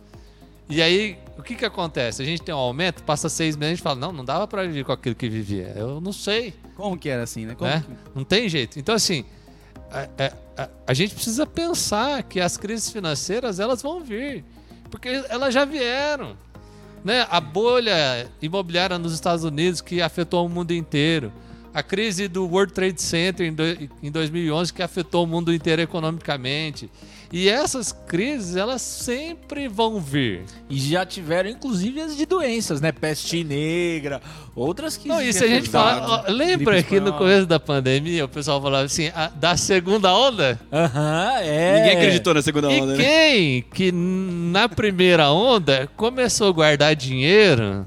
E 0.71 0.83
aí, 0.83 1.19
o 1.39 1.43
que 1.43 1.55
que 1.55 1.65
acontece? 1.65 2.21
A 2.21 2.25
gente 2.25 2.43
tem 2.43 2.55
um 2.55 2.59
aumento, 2.59 3.03
passa 3.03 3.29
seis 3.29 3.57
meses, 3.57 3.73
a 3.73 3.75
gente 3.77 3.83
fala: 3.83 3.97
não, 3.99 4.13
não 4.13 4.25
dava 4.25 4.47
para 4.47 4.63
viver 4.65 4.85
com 4.85 4.93
aquilo 4.93 5.15
que 5.15 5.29
vivia. 5.29 5.73
Eu 5.77 6.01
não 6.01 6.13
sei 6.13 6.53
Como 6.77 6.97
que 6.99 7.09
era 7.09 7.23
assim, 7.23 7.47
né? 7.47 7.57
Né? 7.61 7.85
que- 7.87 7.95
Não 8.15 8.25
tem 8.25 8.49
jeito. 8.49 8.79
Então, 8.79 8.95
assim, 8.95 9.25
a, 9.91 10.01
a- 10.03 10.63
a- 10.65 10.69
a 10.89 10.95
gente 10.95 11.15
precisa 11.15 11.47
pensar 11.47 12.23
que 12.25 12.39
as 12.41 12.57
crises 12.57 12.91
financeiras 12.91 13.59
elas 13.59 13.81
vão 13.83 14.03
vir. 14.05 14.45
Porque 14.91 15.09
elas 15.29 15.53
já 15.55 15.65
vieram. 15.65 16.37
Né? 17.05 17.27
A 17.31 17.41
bolha 17.41 18.29
imobiliária 18.43 18.99
nos 18.99 19.13
Estados 19.15 19.45
Unidos 19.45 19.81
que 19.81 20.03
afetou 20.03 20.45
o 20.45 20.49
mundo 20.49 20.73
inteiro. 20.73 21.33
A 21.73 21.83
crise 21.83 22.27
do 22.29 22.47
World 22.47 22.73
Trade 22.73 23.01
Center 23.01 23.47
em, 23.47 23.53
do- 23.53 23.89
em 24.03 24.11
2011 24.11 24.73
que 24.73 24.83
afetou 24.83 25.25
o 25.25 25.27
mundo 25.27 25.53
inteiro 25.53 25.81
economicamente. 25.83 26.91
E 27.31 27.47
essas 27.47 27.93
crises, 27.93 28.57
elas 28.57 28.81
sempre 28.81 29.69
vão 29.69 30.01
vir. 30.01 30.45
E 30.71 30.79
já 30.79 31.05
tiveram, 31.05 31.51
inclusive, 31.51 32.01
as 32.01 32.17
de 32.17 32.25
doenças, 32.25 32.81
né? 32.81 32.91
Peste 32.91 33.45
negra, 33.45 34.23
outras 34.57 34.97
que. 34.97 35.09
Não, 35.09 35.21
e 35.21 35.31
se 35.33 35.41
já 35.41 35.45
a 35.45 35.49
gente 35.49 35.69
afetaram. 35.69 36.01
fala, 36.09 36.25
ó, 36.27 36.33
lembra 36.33 36.83
que 36.83 36.99
no 36.99 37.13
começo 37.13 37.45
da 37.47 37.61
pandemia 37.61 38.25
o 38.25 38.29
pessoal 38.29 38.63
falava 38.63 38.85
assim, 38.87 39.09
a- 39.15 39.29
da 39.29 39.59
segunda 39.59 40.15
onda? 40.17 40.59
Aham, 40.73 41.33
é. 41.43 41.77
Ninguém 41.79 41.97
acreditou 41.99 42.33
na 42.33 42.41
segunda 42.41 42.73
E 42.73 42.81
onda, 42.81 42.97
né? 42.97 43.05
quem 43.05 43.63
que 43.63 43.93
na 43.93 44.67
primeira 44.67 45.31
onda 45.31 45.87
começou 45.99 46.49
a 46.49 46.53
guardar 46.53 46.97
dinheiro, 46.97 47.87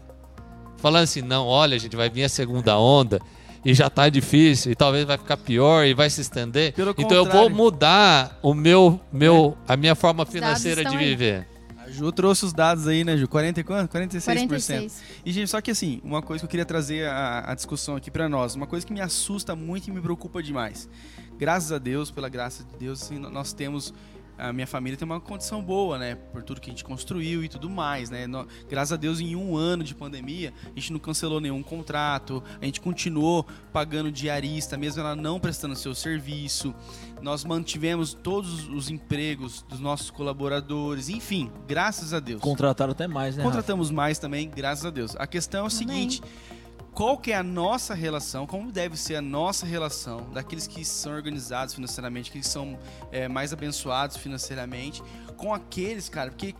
falando 0.78 1.04
assim, 1.06 1.24
não, 1.24 1.48
olha, 1.48 1.76
a 1.76 1.80
gente 1.80 1.96
vai 1.96 2.12
vir 2.12 2.26
a 2.26 2.30
segunda 2.30 2.78
onda 2.78 3.20
e 3.64 3.74
já 3.74 3.90
tá 3.90 4.10
difícil 4.10 4.72
e 4.72 4.76
talvez 4.76 5.06
vai 5.06 5.18
ficar 5.18 5.38
pior 5.38 5.86
e 5.86 5.94
vai 5.94 6.10
se 6.10 6.22
estender. 6.22 6.74
Pelo 6.74 6.92
então 6.98 7.12
eu 7.12 7.24
vou 7.26 7.32
contrário. 7.32 7.56
mudar 7.56 8.40
o 8.42 8.54
meu, 8.54 9.00
meu, 9.12 9.58
a 9.68 9.78
minha 9.78 9.96
forma 9.96 10.26
financeira 10.26 10.82
de 10.82 10.88
estão 10.88 11.00
aí. 11.00 11.10
viver. 11.10 11.48
A 11.78 11.90
Ju 11.90 12.12
trouxe 12.12 12.46
os 12.46 12.54
dados 12.54 12.88
aí, 12.88 13.04
né, 13.04 13.18
Ju? 13.18 13.28
40 13.28 13.60
e 13.60 13.64
quanto? 13.64 13.92
46%. 13.92 14.48
46. 14.48 15.04
E, 15.26 15.32
gente, 15.32 15.50
só 15.50 15.62
que 15.62 15.72
assim, 15.72 16.02
uma 16.04 16.22
coisa 16.22 16.42
que 16.42 16.46
eu 16.46 16.50
queria 16.50 16.66
trazer 16.66 17.08
a, 17.08 17.52
a 17.52 17.56
discussão 17.56 17.96
aqui 17.96 18.10
pra 18.10 18.28
nós, 18.28 18.56
uma 18.56 18.68
coisa 18.68 18.86
que 18.86 18.94
me 18.94 19.02
assusta 19.02 19.56
muito 19.56 19.88
e 19.88 19.92
me 19.92 20.02
preocupa 20.02 20.42
demais. 20.42 20.90
Graças 21.38 21.72
a 21.72 21.78
Deus, 21.78 22.12
pela 22.12 22.30
graça 22.30 22.64
de 22.64 22.78
Deus, 22.78 23.02
assim, 23.04 23.20
nós 23.20 23.54
temos. 23.54 23.94
A 24.42 24.52
minha 24.52 24.66
família 24.66 24.98
tem 24.98 25.06
uma 25.06 25.20
condição 25.22 25.62
boa, 25.62 26.00
né? 26.00 26.16
Por 26.16 26.42
tudo 26.42 26.60
que 26.60 26.70
a 26.70 26.74
gente 26.74 26.84
construiu 26.84 27.44
e 27.44 27.48
tudo 27.50 27.70
mais, 27.70 28.10
né? 28.10 28.26
Nó- 28.26 28.46
graças 28.68 28.92
a 28.92 28.96
Deus, 28.96 29.20
em 29.20 29.36
um 29.36 29.56
ano 29.56 29.84
de 29.84 29.94
pandemia, 29.94 30.52
a 30.66 30.80
gente 30.80 30.92
não 30.92 31.00
cancelou 31.00 31.40
nenhum 31.40 31.62
contrato, 31.62 32.44
a 32.60 32.66
gente 32.66 32.82
continuou 32.82 33.46
pagando 33.72 34.12
diarista, 34.12 34.78
mesmo 34.78 35.02
ela 35.02 35.16
não 35.16 35.40
prestando 35.40 35.76
seu 35.76 35.94
serviço. 35.94 36.74
Nós 37.22 37.46
mantivemos 37.46 38.14
todos 38.16 38.68
os 38.70 38.90
empregos 38.90 39.64
dos 39.70 39.80
nossos 39.80 40.10
colaboradores, 40.10 41.08
enfim, 41.08 41.52
graças 41.68 42.12
a 42.14 42.20
Deus. 42.20 42.42
Contrataram 42.42 42.94
até 42.94 43.08
mais, 43.08 43.36
né? 43.38 43.44
Rafa? 43.44 43.52
Contratamos 43.56 43.92
mais 43.92 44.18
também, 44.18 44.50
graças 44.50 44.86
a 44.86 44.90
Deus. 44.90 45.16
A 45.18 45.28
questão 45.28 45.64
é 45.66 45.68
o 45.68 45.70
seguinte: 45.70 46.20
qual 46.94 47.18
que 47.18 47.32
é 47.32 47.36
a 47.38 47.44
nossa 47.44 47.94
relação, 47.94 48.46
como 48.46 48.72
deve 48.72 48.98
ser 48.98 49.16
a 49.16 49.22
nossa 49.22 49.66
relação 49.66 50.30
daqueles 50.34 50.68
que 50.68 50.84
são 50.84 51.14
organizados 51.14 51.74
financeiramente, 51.74 52.32
que 52.32 52.44
são 52.44 52.78
é, 53.12 53.28
mais 53.28 53.54
abençoados 53.54 54.18
financeiramente, 54.18 55.02
com 55.38 55.54
aqueles, 55.54 56.10
cara, 56.10 56.32
porque 56.32 56.54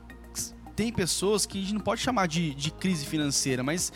tem 0.76 0.92
pessoas 0.92 1.46
que 1.46 1.58
a 1.58 1.62
gente 1.62 1.74
não 1.74 1.82
pode 1.82 2.02
chamar 2.02 2.28
de, 2.28 2.56
de 2.56 2.72
crise 2.72 3.06
financeira, 3.06 3.62
mas 3.62 3.92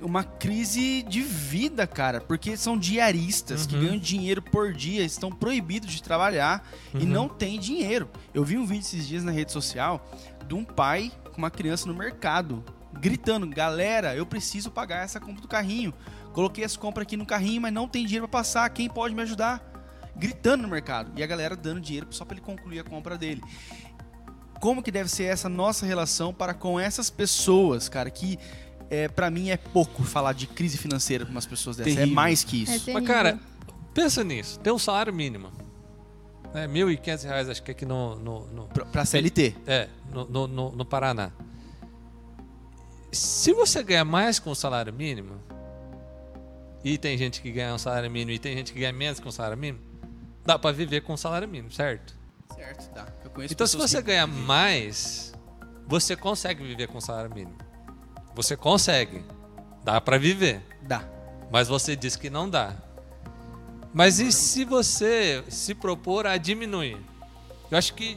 uma 0.00 0.24
crise 0.24 1.04
de 1.04 1.22
vida, 1.22 1.86
cara, 1.86 2.20
porque 2.20 2.56
são 2.56 2.76
diaristas 2.76 3.64
que 3.66 3.76
Uhum. 3.76 3.82
ganham 3.82 3.98
dinheiro 3.98 4.42
por 4.42 4.72
dia, 4.72 5.04
estão 5.04 5.30
proibidos 5.30 5.92
de 5.92 6.02
trabalhar 6.02 6.68
e 6.92 7.04
não 7.04 7.28
têm 7.28 7.58
dinheiro. 7.58 8.10
Eu 8.34 8.44
vi 8.44 8.58
um 8.58 8.66
vídeo 8.66 8.80
esses 8.80 9.06
dias 9.06 9.22
na 9.22 9.30
rede 9.30 9.52
social 9.52 10.04
de 10.48 10.54
um 10.54 10.64
pai 10.64 11.12
com 11.30 11.38
uma 11.38 11.52
criança 11.52 11.86
no 11.86 11.94
mercado 11.94 12.64
gritando: 13.00 13.46
"Galera, 13.48 14.14
eu 14.14 14.24
preciso 14.26 14.70
pagar 14.70 15.04
essa 15.04 15.18
compra 15.20 15.40
do 15.42 15.48
carrinho. 15.48 15.92
Coloquei 16.32 16.64
as 16.64 16.76
compras 16.76 17.02
aqui 17.04 17.16
no 17.16 17.26
carrinho, 17.26 17.60
mas 17.60 17.72
não 17.72 17.86
tem 17.88 18.04
dinheiro 18.06 18.28
pra 18.28 18.40
passar. 18.40 18.68
Quem 18.70 18.88
pode 18.88 19.14
me 19.14 19.22
ajudar?" 19.22 19.70
Gritando 20.16 20.62
no 20.64 20.68
mercado 20.68 21.10
e 21.16 21.22
a 21.22 21.26
galera 21.26 21.56
dando 21.56 21.80
dinheiro 21.80 22.06
só 22.10 22.24
pra 22.24 22.34
ele 22.36 22.44
concluir 22.44 22.78
a 22.80 22.84
compra 22.84 23.16
dele. 23.16 23.42
Como 24.60 24.82
que 24.82 24.90
deve 24.92 25.08
ser 25.08 25.24
essa 25.24 25.48
nossa 25.48 25.84
relação 25.86 26.32
para 26.32 26.54
com 26.54 26.78
essas 26.78 27.10
pessoas, 27.10 27.88
cara, 27.88 28.10
que 28.10 28.38
é, 28.90 29.08
para 29.08 29.30
mim 29.30 29.48
é 29.50 29.56
pouco 29.56 30.02
falar 30.04 30.34
de 30.34 30.46
crise 30.46 30.76
financeira 30.78 31.24
com 31.24 31.32
umas 31.32 31.46
pessoas 31.46 31.76
dessas. 31.78 31.92
É 31.94 31.96
Terrível. 31.96 32.14
mais 32.14 32.44
que 32.44 32.62
isso. 32.62 32.90
É. 32.90 32.92
Mas, 32.92 33.06
cara, 33.06 33.40
pensa 33.94 34.22
nisso. 34.22 34.60
Tem 34.60 34.72
um 34.72 34.78
salário 34.78 35.12
mínimo. 35.12 35.50
Né? 36.54 36.68
1.500 36.68 37.24
reais, 37.24 37.48
acho 37.48 37.62
que 37.62 37.70
aqui 37.70 37.86
no, 37.86 38.14
no, 38.16 38.46
no- 38.48 38.66
Pra, 38.68 38.84
pra 38.84 39.04
CLT. 39.06 39.56
É, 39.66 39.88
no, 40.12 40.26
no, 40.26 40.46
no- 40.46 40.72
no 40.72 40.84
Paraná. 40.84 41.32
Se 43.12 43.52
você 43.52 43.82
ganha 43.82 44.04
mais 44.04 44.38
com 44.38 44.50
o 44.50 44.54
salário 44.54 44.92
mínimo, 44.92 45.38
e 46.82 46.96
tem 46.98 47.16
gente 47.16 47.40
que 47.42 47.52
ganha 47.52 47.74
um 47.74 47.78
salário 47.78 48.10
mínimo 48.10 48.32
e 48.32 48.38
tem 48.38 48.56
gente 48.56 48.72
que 48.72 48.80
ganha 48.80 48.92
menos 48.92 49.20
com 49.20 49.28
o 49.28 49.32
salário 49.32 49.56
mínimo, 49.58 49.80
dá 50.44 50.58
pra 50.58 50.72
viver 50.72 51.02
com 51.02 51.12
o 51.12 51.16
salário 51.18 51.46
mínimo, 51.46 51.70
certo? 51.70 52.16
Certo, 52.54 52.90
dá. 52.94 53.06
Eu 53.24 53.30
conheço 53.30 53.52
Então, 53.54 53.66
se 53.66 53.76
você 53.76 53.98
que- 53.98 54.04
ganha 54.04 54.26
mais, 54.26 55.32
você 55.86 56.16
consegue 56.16 56.64
viver 56.64 56.88
com 56.88 56.98
o 56.98 57.00
salário 57.02 57.32
mínimo. 57.32 57.56
Você 58.34 58.56
consegue. 58.56 59.22
Dá 59.84 60.00
pra 60.00 60.16
viver. 60.16 60.62
Dá. 60.82 61.04
Mas 61.50 61.68
você 61.68 61.94
diz 61.94 62.16
que 62.16 62.30
não 62.30 62.48
dá. 62.48 62.74
Mas 63.92 64.18
e 64.20 64.32
se 64.32 64.64
você 64.64 65.44
se 65.48 65.74
propor 65.74 66.26
a 66.26 66.38
diminuir? 66.38 66.98
Eu 67.70 67.76
acho 67.76 67.92
que 67.94 68.16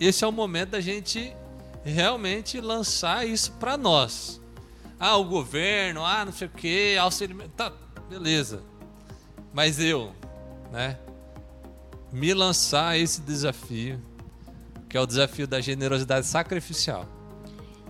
esse 0.00 0.24
é 0.24 0.26
o 0.26 0.32
momento 0.32 0.70
da 0.70 0.80
gente 0.80 1.36
realmente 1.84 2.60
lançar 2.60 3.26
isso 3.26 3.52
para 3.52 3.76
nós. 3.76 4.40
Ah, 4.98 5.16
o 5.16 5.24
governo, 5.24 6.04
ah, 6.04 6.24
não 6.24 6.32
sei 6.32 6.46
o 6.46 6.50
quê, 6.50 6.96
auxílio. 7.00 7.36
Tá, 7.56 7.72
beleza. 8.08 8.62
Mas 9.52 9.78
eu, 9.78 10.12
né? 10.72 10.98
Me 12.12 12.32
lançar 12.32 12.96
esse 12.98 13.20
desafio, 13.20 14.00
que 14.88 14.96
é 14.96 15.00
o 15.00 15.06
desafio 15.06 15.46
da 15.46 15.60
generosidade 15.60 16.26
sacrificial. 16.26 17.06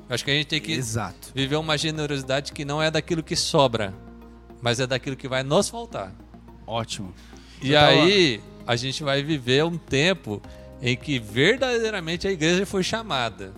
Eu 0.09 0.15
acho 0.15 0.25
que 0.25 0.31
a 0.31 0.35
gente 0.35 0.47
tem 0.47 0.61
que 0.61 0.73
Exato. 0.73 1.31
viver 1.35 1.57
uma 1.57 1.77
generosidade 1.79 2.53
que 2.53 2.65
não 2.65 2.83
é 2.83 2.91
daquilo 2.91 3.23
que 3.23 3.37
sobra, 3.37 3.95
mas 4.63 4.81
é 4.81 4.87
daquilo 4.87 5.15
que 5.17 5.29
vai 5.29 5.43
nos 5.43 5.69
faltar. 5.69 6.13
Ótimo. 6.67 7.15
E 7.63 7.73
Eu 7.73 7.81
tava- 7.81 7.93
aí 7.93 8.41
a 8.67 8.77
gente 8.77 9.03
vai 9.05 9.23
viver 9.23 9.63
um 9.65 9.77
tempo 9.77 10.41
em 10.81 10.97
que 10.97 11.19
verdadeiramente 11.19 12.27
a 12.27 12.31
igreja 12.33 12.65
foi 12.67 12.83
chamada 12.83 13.53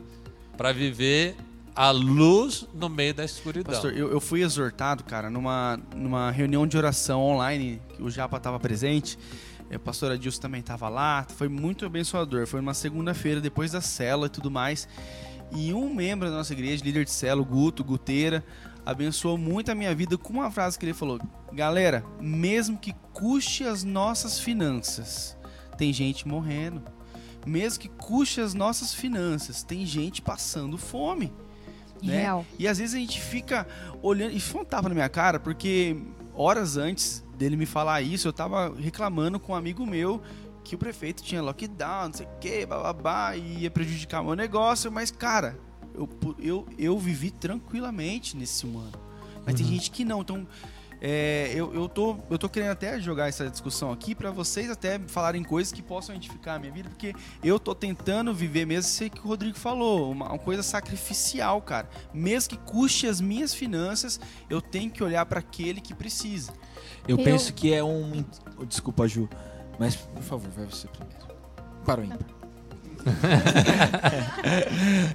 para 0.57 0.73
viver 0.73 1.37
a 1.75 1.91
luz 1.91 2.67
no 2.73 2.89
meio 2.89 3.13
da 3.13 3.25
escuridão. 3.25 3.73
Pastor, 3.73 3.93
eu, 3.95 4.11
eu 4.11 4.21
fui 4.21 4.43
exortado, 4.43 5.05
cara, 5.05 5.29
numa, 5.29 5.79
numa 5.95 6.31
reunião 6.31 6.67
de 6.67 6.77
oração 6.77 7.23
online, 7.23 7.83
que 7.95 8.03
o 8.03 8.11
Japa 8.11 8.39
estava 8.39 8.59
presente. 8.59 9.19
A 9.71 9.79
pastora 9.79 10.15
Adilson 10.15 10.41
também 10.41 10.61
estava 10.61 10.89
lá. 10.89 11.27
Foi 11.37 11.49
muito 11.49 11.85
abençoador. 11.85 12.47
Foi 12.47 12.61
uma 12.61 12.73
segunda-feira 12.73 13.41
depois 13.41 13.73
da 13.73 13.81
célula 13.81 14.29
e 14.29 14.31
tudo 14.31 14.51
mais. 14.51 14.89
E 15.55 15.73
um 15.73 15.93
membro 15.93 16.31
da 16.31 16.37
nossa 16.37 16.53
igreja, 16.53 16.83
líder 16.85 17.05
de 17.05 17.11
célula, 17.11 17.47
Guto, 17.47 17.85
Guteira, 17.85 18.45
abençoou 18.85 19.37
muito 19.37 19.71
a 19.71 19.75
minha 19.75 19.95
vida 19.95 20.17
com 20.17 20.33
uma 20.33 20.51
frase 20.51 20.79
que 20.79 20.85
ele 20.85 20.95
falou: 20.95 21.21
Galera, 21.53 22.05
mesmo 22.21 22.79
que 22.79 22.95
custe 23.13 23.65
as 23.65 23.85
nossas 23.85 24.39
finanças, 24.39 25.37
tem 25.77 25.93
gente 25.93 26.27
morrendo. 26.27 26.83
Mesmo 27.47 27.81
que 27.81 27.89
custe 27.89 28.41
as 28.41 28.55
nossas 28.55 28.93
finanças, 28.93 29.63
tem 29.63 29.87
gente 29.87 30.21
passando 30.21 30.77
fome. 30.77 31.33
Né? 32.03 32.23
Real. 32.23 32.45
E 32.59 32.67
às 32.67 32.79
vezes 32.79 32.95
a 32.95 32.99
gente 32.99 33.21
fica 33.21 33.67
olhando. 34.03 34.33
E 34.33 34.41
foi 34.41 34.63
um 34.63 34.65
tapa 34.65 34.89
na 34.89 34.95
minha 34.95 35.09
cara, 35.09 35.39
porque 35.39 35.97
horas 36.35 36.77
antes 36.77 37.25
dele 37.39 37.57
me 37.57 37.67
falar 37.67 38.03
isso, 38.03 38.29
eu 38.29 38.33
tava 38.33 38.75
reclamando 38.79 39.39
com 39.39 39.53
um 39.53 39.55
amigo 39.55 39.87
meu 39.87 40.21
que 40.65 40.75
o 40.75 40.79
prefeito 40.79 41.23
tinha 41.23 41.41
lockdown, 41.41 42.07
não 42.07 42.13
sei 42.13 42.27
o 42.27 42.39
que, 42.41 42.67
bababá, 42.67 43.37
e 43.37 43.61
ia 43.61 43.71
prejudicar 43.71 44.23
meu 44.25 44.35
negócio, 44.35 44.91
mas, 44.91 45.13
cara, 45.13 45.57
eu, 45.95 46.09
eu, 46.41 46.67
eu 46.77 46.99
vivi 46.99 47.31
tranquilamente 47.31 48.37
nesse 48.37 48.67
ano. 48.67 48.93
Mas 49.45 49.55
tem 49.55 49.65
gente 49.65 49.93
que 49.93 50.05
não, 50.05 50.23
então. 50.23 50.47
É, 51.01 51.53
eu, 51.55 51.75
eu, 51.75 51.89
tô, 51.89 52.17
eu 52.31 52.39
tô 52.39 52.49
querendo 52.49 52.71
até 52.71 52.99
jogar 53.01 53.29
essa 53.29 53.49
discussão 53.51 53.93
aqui 53.93 54.15
para 54.15 54.31
vocês 54.31 54.71
até 54.71 54.99
falarem 55.07 55.43
coisas 55.43 55.73
que 55.73 55.83
possam 55.83 56.15
identificar 56.15 56.55
a 56.55 56.59
minha 56.59 56.73
vida, 56.73 56.89
porque 56.89 57.15
eu 57.45 57.59
tô 57.59 57.75
tentando 57.75 58.33
viver 58.35 58.65
mesmo 58.67 58.89
isso 58.91 59.11
que 59.11 59.21
o 59.21 59.29
Rodrigo 59.29 59.59
falou, 59.59 60.11
uma, 60.11 60.29
uma 60.31 60.39
coisa 60.39 60.63
sacrificial, 60.63 61.61
cara. 61.61 61.89
Mesmo 62.15 62.51
que 62.51 62.57
custe 62.57 63.07
as 63.07 63.21
minhas 63.21 63.53
finanças, 63.55 64.19
eu 64.49 64.61
tenho 64.63 64.91
que 64.91 65.03
olhar 65.03 65.27
para 65.27 65.41
aquele 65.41 65.81
que 65.81 65.95
precisa. 65.95 66.53
Eu, 67.07 67.19
Eu- 67.19 67.25
penso 67.25 67.53
que 67.55 67.73
é 67.73 67.83
um. 67.85 68.25
Desculpa, 68.67 69.07
Ju. 69.07 69.29
Mas, 69.79 69.95
por 69.97 70.23
favor, 70.23 70.51
vai 70.51 70.65
você 70.65 70.89
primeiro. 70.89 71.27
Para 71.85 72.01
o 72.01 72.05
ímpar. 72.05 72.19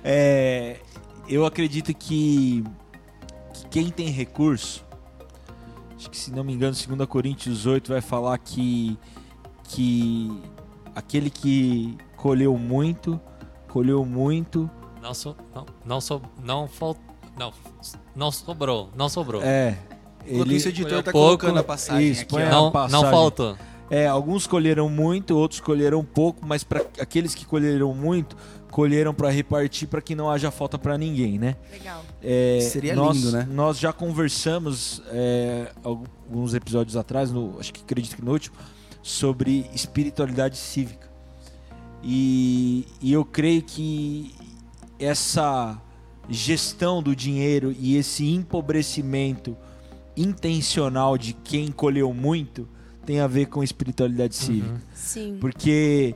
É, 0.04 0.78
eu 1.28 1.46
acredito 1.46 1.94
que, 1.94 2.64
que 3.54 3.68
quem 3.70 3.90
tem 3.90 4.08
recurso, 4.10 4.86
acho 6.02 6.10
que 6.10 6.18
se 6.18 6.32
não 6.32 6.44
me 6.44 6.52
engano, 6.52 6.76
2 6.76 7.08
Coríntios 7.08 7.68
8 7.68 7.92
vai 7.92 8.02
falar 8.02 8.36
que, 8.40 8.98
que 9.66 10.32
aquele 10.96 11.30
que 11.30 11.96
colheu 12.18 12.58
muito, 12.58 13.22
colheu 13.68 14.04
muito. 14.04 14.70
Não, 15.00 15.14
so, 15.14 15.36
não, 15.54 15.66
não, 15.86 16.02
so, 16.02 16.22
não, 16.44 16.68
fal, 16.68 16.98
não, 17.38 17.54
não 18.16 18.32
sobrou, 18.32 18.90
não 18.96 19.08
sobrou. 19.08 19.44
É. 19.44 19.78
Enquanto 20.26 20.52
isso, 20.52 20.68
o 20.68 20.70
editor 20.70 21.04
tá 21.04 21.12
pouco, 21.12 21.28
colocando 21.28 21.60
a 21.60 21.64
passagem 21.64 22.10
isso, 22.10 22.22
aqui, 22.24 22.38
a 22.38 22.50
não, 22.50 22.66
não 22.66 22.72
passagem. 22.72 23.10
faltou. 23.10 23.58
É, 23.90 24.08
alguns 24.08 24.48
colheram 24.48 24.90
muito, 24.90 25.38
outros 25.38 25.60
colheram 25.60 26.04
pouco, 26.04 26.46
mas 26.46 26.64
para 26.64 26.82
aqueles 27.00 27.36
que 27.36 27.46
colheram 27.46 27.94
muito, 27.94 28.38
colheram 28.72 29.14
para 29.14 29.30
repartir 29.30 29.88
para 29.88 30.02
que 30.02 30.16
não 30.16 30.32
haja 30.32 30.50
falta 30.50 30.80
para 30.80 30.98
ninguém, 30.98 31.38
né? 31.38 31.58
Legal. 31.72 32.04
É, 32.24 32.60
Seria 32.62 32.96
nós, 32.96 33.18
lindo, 33.18 33.32
né? 33.32 33.48
Nós 33.52 33.78
já 33.78 33.92
conversamos 33.92 35.04
é, 35.08 35.72
alguns 35.84 36.54
episódios 36.54 36.96
atrás, 36.96 37.32
no, 37.32 37.60
acho 37.60 37.74
que 37.74 37.82
acredito 37.82 38.16
que 38.16 38.24
no 38.24 38.32
último, 38.32 38.56
sobre 39.04 39.70
espiritualidade 39.74 40.58
cívica. 40.58 41.12
E, 42.02 42.88
e 43.02 43.12
eu 43.14 43.24
creio 43.26 43.62
que 43.62 44.34
essa 44.98 45.80
gestão 46.30 47.04
do 47.04 47.16
dinheiro 47.16 47.76
e 47.78 47.98
esse 47.98 48.28
empobrecimento 48.28 49.56
intencional 50.16 51.18
de 51.18 51.34
quem 51.34 51.72
colheu 51.72 52.14
muito 52.14 52.68
tem 53.06 53.20
a 53.20 53.28
ver 53.28 53.48
com 53.48 53.64
espiritualidade 53.64 54.36
cívica. 54.36 54.82
Sim. 54.94 55.38
Porque 55.42 56.16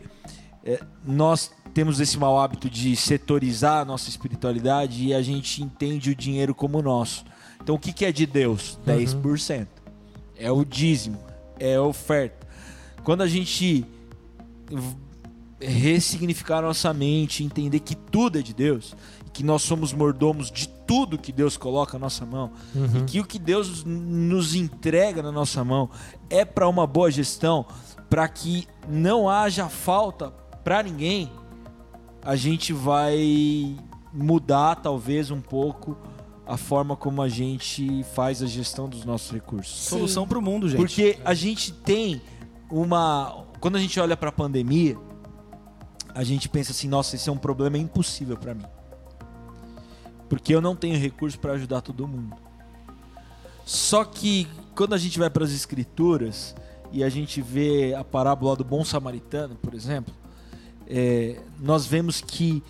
é, 0.64 0.80
nós 1.06 1.52
temos 1.76 2.00
esse 2.00 2.18
mau 2.18 2.40
hábito 2.40 2.70
de 2.70 2.96
setorizar 2.96 3.82
a 3.82 3.86
nossa 3.86 4.10
espiritualidade 4.10 5.08
e 5.08 5.14
a 5.14 5.22
gente 5.22 5.62
entende 5.62 6.10
o 6.10 6.16
dinheiro 6.16 6.56
como 6.56 6.82
nosso. 6.82 7.26
Então 7.62 7.76
o 7.76 7.80
que, 7.80 7.92
que 7.92 8.06
é 8.06 8.14
de 8.14 8.26
Deus? 8.26 8.80
10%. 8.88 9.68
É 10.38 10.50
o 10.50 10.64
dízimo, 10.64 11.20
é 11.60 11.76
a 11.76 11.82
oferta. 11.82 12.48
Quando 13.04 13.24
a 13.24 13.28
gente 13.28 13.86
ressignificar 15.60 16.60
a 16.60 16.62
nossa 16.62 16.94
mente, 16.94 17.44
entender 17.44 17.82
que 17.82 17.94
tudo 17.94 18.40
é 18.40 18.42
de 18.42 18.54
Deus, 18.54 18.96
que 19.34 19.44
nós 19.44 19.62
somos 19.62 19.92
mordomos 19.92 20.50
de 20.50 20.70
tudo 20.70 21.18
que 21.18 21.34
Deus 21.34 21.58
coloca 21.58 22.00
na 22.00 22.06
nossa 22.06 22.26
mão, 22.26 22.54
e 22.74 23.02
que 23.02 23.20
o 23.20 23.26
que 23.26 23.38
Deus 23.38 23.84
nos 23.84 24.56
entrega 24.56 25.22
na 25.22 25.32
nossa 25.32 25.62
mão 25.62 25.90
é 26.30 26.46
para 26.46 26.70
uma 26.70 26.88
boa 26.88 27.12
gestão, 27.12 27.66
para 28.10 28.26
que 28.30 28.66
não 28.88 29.30
haja 29.30 29.68
falta 29.68 30.32
para 30.64 30.82
ninguém, 30.82 31.30
a 32.26 32.36
gente 32.36 32.74
vai 32.74 33.78
mudar 34.12 34.76
talvez 34.78 35.30
um 35.30 35.40
pouco 35.40 35.96
a 36.48 36.58
forma 36.58 36.96
como 36.96 37.22
a 37.22 37.30
gente 37.30 38.04
faz 38.16 38.42
a 38.42 38.48
gestão 38.48 38.90
dos 38.90 39.06
nossos 39.06 39.32
recursos. 39.32 39.88
Solução 39.88 40.28
pro 40.28 40.42
mundo, 40.42 40.68
gente. 40.68 40.80
Porque 40.80 41.20
a 41.24 41.36
gente 41.36 41.72
tem 41.72 42.20
uma. 42.70 43.46
Quando 43.60 43.76
a 43.76 43.80
gente 43.80 44.00
olha 44.00 44.18
para 44.18 44.30
a 44.30 44.32
pandemia, 44.32 44.98
a 46.14 46.24
gente 46.24 46.50
pensa 46.50 46.72
assim: 46.72 46.88
nossa, 46.88 47.16
esse 47.16 47.30
é 47.30 47.32
um 47.32 47.38
problema 47.38 47.78
impossível 47.78 48.38
para 48.38 48.56
mim. 48.56 48.66
Porque 50.28 50.54
eu 50.54 50.62
não 50.62 50.76
tenho 50.76 50.98
recurso 50.98 51.40
para 51.40 51.54
ajudar 51.54 51.82
todo 51.82 52.08
mundo. 52.08 52.36
Só 53.64 54.04
que 54.04 54.48
quando 54.76 54.94
a 54.94 54.98
gente 54.98 55.20
vai 55.20 55.30
para 55.30 55.44
as 55.44 55.52
escrituras 55.52 56.56
e 56.92 57.04
a 57.04 57.10
gente 57.10 57.42
vê 57.42 57.94
a 57.94 58.04
parábola 58.04 58.56
do 58.56 58.64
bom 58.64 58.84
samaritano, 58.84 59.56
por 59.56 59.76
exemplo, 59.76 60.14
é, 60.88 61.42
nós 61.60 61.86
vemos 61.86 62.22
que 62.22 62.64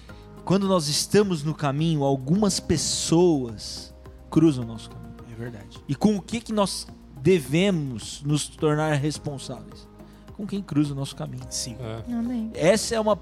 quando 0.43 0.67
nós 0.67 0.87
estamos 0.87 1.43
no 1.43 1.53
caminho, 1.53 2.03
algumas 2.03 2.59
pessoas 2.59 3.93
cruzam 4.29 4.63
o 4.63 4.67
nosso 4.67 4.89
caminho. 4.89 5.15
É 5.31 5.35
verdade. 5.35 5.79
E 5.87 5.95
com 5.95 6.15
o 6.15 6.21
que, 6.21 6.39
que 6.39 6.53
nós 6.53 6.87
devemos 7.21 8.21
nos 8.23 8.47
tornar 8.47 8.93
responsáveis? 8.93 9.87
Com 10.37 10.45
quem 10.45 10.61
cruza 10.61 10.93
o 10.93 10.95
nosso 10.95 11.15
caminho. 11.15 11.45
Sim. 11.49 11.75
É. 11.79 12.13
Amém. 12.13 12.51
Essa 12.53 12.95
é 12.95 12.99
uma 12.99 13.19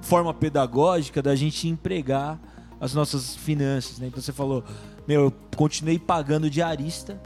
forma 0.00 0.34
pedagógica 0.34 1.22
da 1.22 1.36
gente 1.36 1.68
empregar 1.68 2.40
as 2.80 2.94
nossas 2.94 3.36
finanças, 3.36 3.98
né? 3.98 4.08
Então 4.08 4.20
você 4.20 4.32
falou, 4.32 4.64
meu, 5.06 5.22
eu 5.22 5.32
continuei 5.56 5.98
pagando 5.98 6.50
diarista 6.50 7.20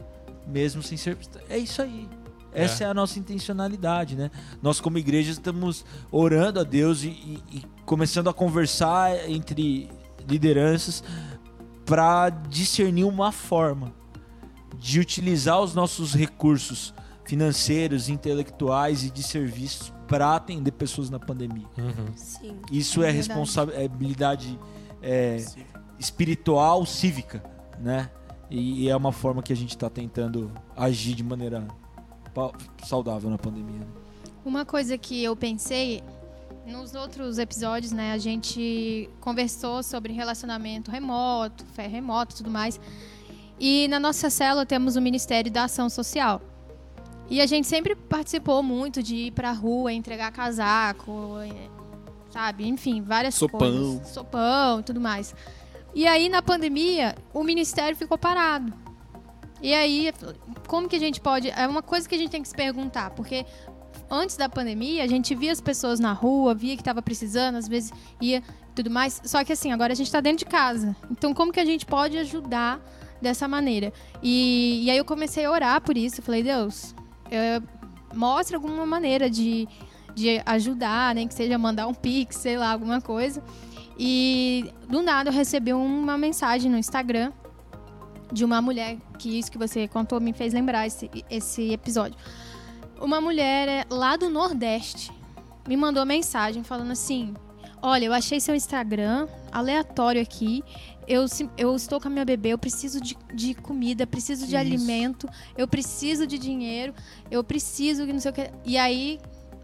mesmo 0.47 0.83
sem 0.83 0.97
ser. 0.97 1.17
É 1.49 1.57
isso 1.57 1.81
aí. 1.81 2.07
Essa 2.53 2.83
é. 2.83 2.87
a 2.87 2.93
nossa 2.93 3.17
intencionalidade, 3.19 4.15
né? 4.15 4.29
Nós 4.61 4.79
como 4.81 4.97
igreja 4.97 5.31
estamos 5.31 5.85
orando 6.11 6.59
a 6.59 6.63
Deus 6.63 7.03
e, 7.03 7.07
e- 7.09 7.43
e 7.51 7.63
começando 7.85 8.29
a 8.29 8.33
conversar 8.33 9.29
entre 9.29 9.89
lideranças 10.27 11.03
para 11.85 12.29
discernir 12.29 13.03
uma 13.05 13.31
forma 13.31 13.93
de 14.77 14.99
utilizar 14.99 15.59
os 15.61 15.73
nossos 15.75 16.13
recursos 16.13 16.93
financeiros, 17.25 18.09
intelectuais 18.09 19.03
e 19.03 19.09
de 19.11 19.23
serviços 19.23 19.93
para 20.07 20.35
atender 20.35 20.71
pessoas 20.71 21.09
na 21.09 21.19
pandemia. 21.19 21.67
Uhum. 21.77 22.07
Sim. 22.15 22.59
Isso 22.71 23.03
é, 23.03 23.09
É 23.09 23.11
responsabilidade 23.11 24.59
é, 25.01 25.37
espiritual, 25.99 26.85
cívica, 26.85 27.43
né? 27.79 28.09
E, 28.49 28.83
e 28.83 28.89
é 28.89 28.95
uma 28.95 29.11
forma 29.13 29.41
que 29.41 29.53
a 29.53 29.55
gente 29.55 29.69
está 29.69 29.89
tentando 29.89 30.51
agir 30.75 31.13
de 31.15 31.23
maneira 31.23 31.65
saudável 32.85 33.29
na 33.29 33.37
pandemia. 33.37 33.79
né? 33.79 33.87
Uma 34.43 34.65
coisa 34.65 34.97
que 34.97 35.23
eu 35.23 35.35
pensei 35.35 36.03
nos 36.65 36.95
outros 36.95 37.37
episódios, 37.37 37.91
né, 37.91 38.11
a 38.13 38.17
gente 38.17 39.09
conversou 39.19 39.83
sobre 39.83 40.13
relacionamento 40.13 40.91
remoto, 40.91 41.65
fé 41.73 41.87
remota 41.87 42.33
e 42.33 42.37
tudo 42.37 42.49
mais. 42.49 42.79
E 43.59 43.87
na 43.87 43.99
nossa 43.99 44.29
célula 44.29 44.65
temos 44.65 44.95
o 44.95 45.01
Ministério 45.01 45.51
da 45.51 45.65
Ação 45.65 45.89
Social. 45.89 46.41
E 47.29 47.39
a 47.39 47.45
gente 47.45 47.67
sempre 47.67 47.95
participou 47.95 48.61
muito 48.61 49.01
de 49.01 49.15
ir 49.15 49.31
pra 49.31 49.51
rua, 49.51 49.93
entregar 49.93 50.31
casaco, 50.31 51.35
sabe? 52.29 52.67
Enfim, 52.67 53.01
várias 53.01 53.35
Sopão. 53.35 53.59
coisas. 53.59 54.07
Sopão 54.09 54.79
e 54.79 54.83
tudo 54.83 54.99
mais. 54.99 55.33
E 55.93 56.07
aí, 56.07 56.27
na 56.29 56.41
pandemia, 56.41 57.15
o 57.33 57.43
ministério 57.43 57.95
ficou 57.95 58.17
parado. 58.17 58.73
E 59.61 59.73
aí, 59.73 60.11
como 60.67 60.89
que 60.89 60.95
a 60.95 60.99
gente 60.99 61.21
pode. 61.21 61.49
É 61.49 61.67
uma 61.67 61.81
coisa 61.81 62.07
que 62.07 62.15
a 62.15 62.17
gente 62.17 62.31
tem 62.31 62.41
que 62.41 62.47
se 62.47 62.55
perguntar, 62.55 63.11
porque 63.11 63.45
antes 64.09 64.35
da 64.35 64.49
pandemia, 64.49 65.03
a 65.03 65.07
gente 65.07 65.35
via 65.35 65.51
as 65.51 65.61
pessoas 65.61 65.99
na 65.99 66.13
rua, 66.13 66.53
via 66.53 66.75
que 66.75 66.81
estava 66.81 67.01
precisando, 67.01 67.55
às 67.55 67.67
vezes 67.67 67.93
ia 68.19 68.39
e 68.39 68.73
tudo 68.75 68.89
mais. 68.89 69.21
Só 69.23 69.43
que 69.43 69.53
assim, 69.53 69.71
agora 69.71 69.93
a 69.93 69.95
gente 69.95 70.07
está 70.07 70.19
dentro 70.19 70.39
de 70.39 70.45
casa. 70.45 70.95
Então, 71.09 71.33
como 71.33 71.51
que 71.51 71.59
a 71.59 71.65
gente 71.65 71.85
pode 71.85 72.17
ajudar 72.17 72.79
dessa 73.21 73.47
maneira? 73.47 73.93
E, 74.21 74.81
e 74.83 74.91
aí 74.91 74.97
eu 74.97 75.05
comecei 75.05 75.45
a 75.45 75.51
orar 75.51 75.81
por 75.81 75.95
isso. 75.95 76.19
Eu 76.19 76.23
falei, 76.23 76.41
Deus, 76.41 76.95
eh, 77.29 77.61
mostra 78.13 78.57
alguma 78.57 78.85
maneira 78.85 79.29
de, 79.29 79.67
de 80.15 80.41
ajudar, 80.45 81.15
nem 81.15 81.27
que 81.27 81.33
seja 81.33 81.57
mandar 81.57 81.87
um 81.87 81.93
pix, 81.93 82.37
sei 82.37 82.57
lá, 82.57 82.71
alguma 82.71 82.99
coisa. 82.99 83.43
E 83.97 84.73
do 84.89 85.01
nada 85.01 85.29
eu 85.29 85.33
recebi 85.33 85.73
uma 85.73 86.17
mensagem 86.17 86.71
no 86.71 86.77
Instagram 86.77 87.31
de 88.31 88.45
uma 88.45 88.61
mulher, 88.61 88.97
que 89.17 89.37
isso 89.37 89.51
que 89.51 89.57
você 89.57 89.87
contou 89.87 90.19
me 90.19 90.33
fez 90.33 90.53
lembrar 90.53 90.87
esse, 90.87 91.09
esse 91.29 91.71
episódio. 91.71 92.17
Uma 92.99 93.19
mulher 93.19 93.67
é, 93.67 93.85
lá 93.89 94.15
do 94.15 94.29
Nordeste 94.29 95.11
me 95.67 95.75
mandou 95.75 96.05
mensagem 96.05 96.63
falando 96.63 96.91
assim: 96.91 97.33
Olha, 97.81 98.05
eu 98.05 98.13
achei 98.13 98.39
seu 98.39 98.55
Instagram 98.55 99.27
aleatório 99.51 100.21
aqui. 100.21 100.63
Eu, 101.07 101.25
eu 101.57 101.75
estou 101.75 101.99
com 101.99 102.07
a 102.07 102.11
minha 102.11 102.23
bebê, 102.23 102.49
eu 102.49 102.57
preciso 102.57 103.01
de, 103.01 103.17
de 103.33 103.55
comida, 103.55 104.05
preciso 104.05 104.45
de 104.45 104.55
Isso. 104.55 104.57
alimento, 104.57 105.27
eu 105.57 105.67
preciso 105.67 106.27
de 106.27 106.37
dinheiro, 106.37 106.93
eu 107.29 107.43
preciso 107.43 108.05
que 108.05 108.13
não 108.13 108.19
sei 108.19 108.31
o 108.31 108.33
que. 108.33 108.51
E 108.63 108.77
aí, 108.77 109.19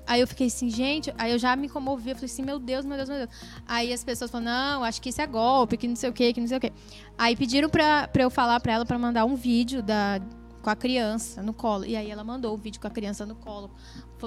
aí 0.07 0.21
eu 0.21 0.27
fiquei 0.27 0.47
assim, 0.47 0.69
gente, 0.69 1.13
aí 1.17 1.31
eu 1.31 1.37
já 1.37 1.55
me 1.55 1.67
comovi, 1.67 2.11
eu 2.11 2.15
falei 2.15 2.31
assim, 2.31 2.41
meu 2.41 2.57
Deus, 2.57 2.85
meu 2.85 2.95
Deus, 2.95 3.09
meu 3.09 3.17
Deus. 3.19 3.29
Aí 3.67 3.91
as 3.91 4.03
pessoas 4.03 4.31
falaram, 4.31 4.51
não, 4.51 4.83
acho 4.83 5.01
que 5.01 5.09
isso 5.09 5.21
é 5.21 5.27
golpe, 5.27 5.75
que 5.77 5.87
não 5.87 5.95
sei 5.95 6.09
o 6.09 6.13
que, 6.13 6.33
que 6.33 6.39
não 6.39 6.47
sei 6.47 6.57
o 6.57 6.61
que. 6.61 6.71
Aí 7.17 7.35
pediram 7.35 7.69
pra, 7.69 8.07
pra 8.07 8.23
eu 8.23 8.29
falar 8.29 8.59
pra 8.59 8.73
ela 8.73 8.85
pra 8.85 8.97
mandar 8.97 9.25
um 9.25 9.35
vídeo 9.35 9.83
da, 9.83 10.21
com 10.61 10.69
a 10.69 10.75
criança 10.75 11.43
no 11.43 11.53
colo. 11.53 11.85
E 11.85 11.95
aí 11.95 12.09
ela 12.09 12.23
mandou 12.23 12.53
o 12.53 12.57
vídeo 12.57 12.79
com 12.79 12.87
a 12.87 12.91
criança 12.91 13.25
no 13.25 13.35
colo, 13.35 13.69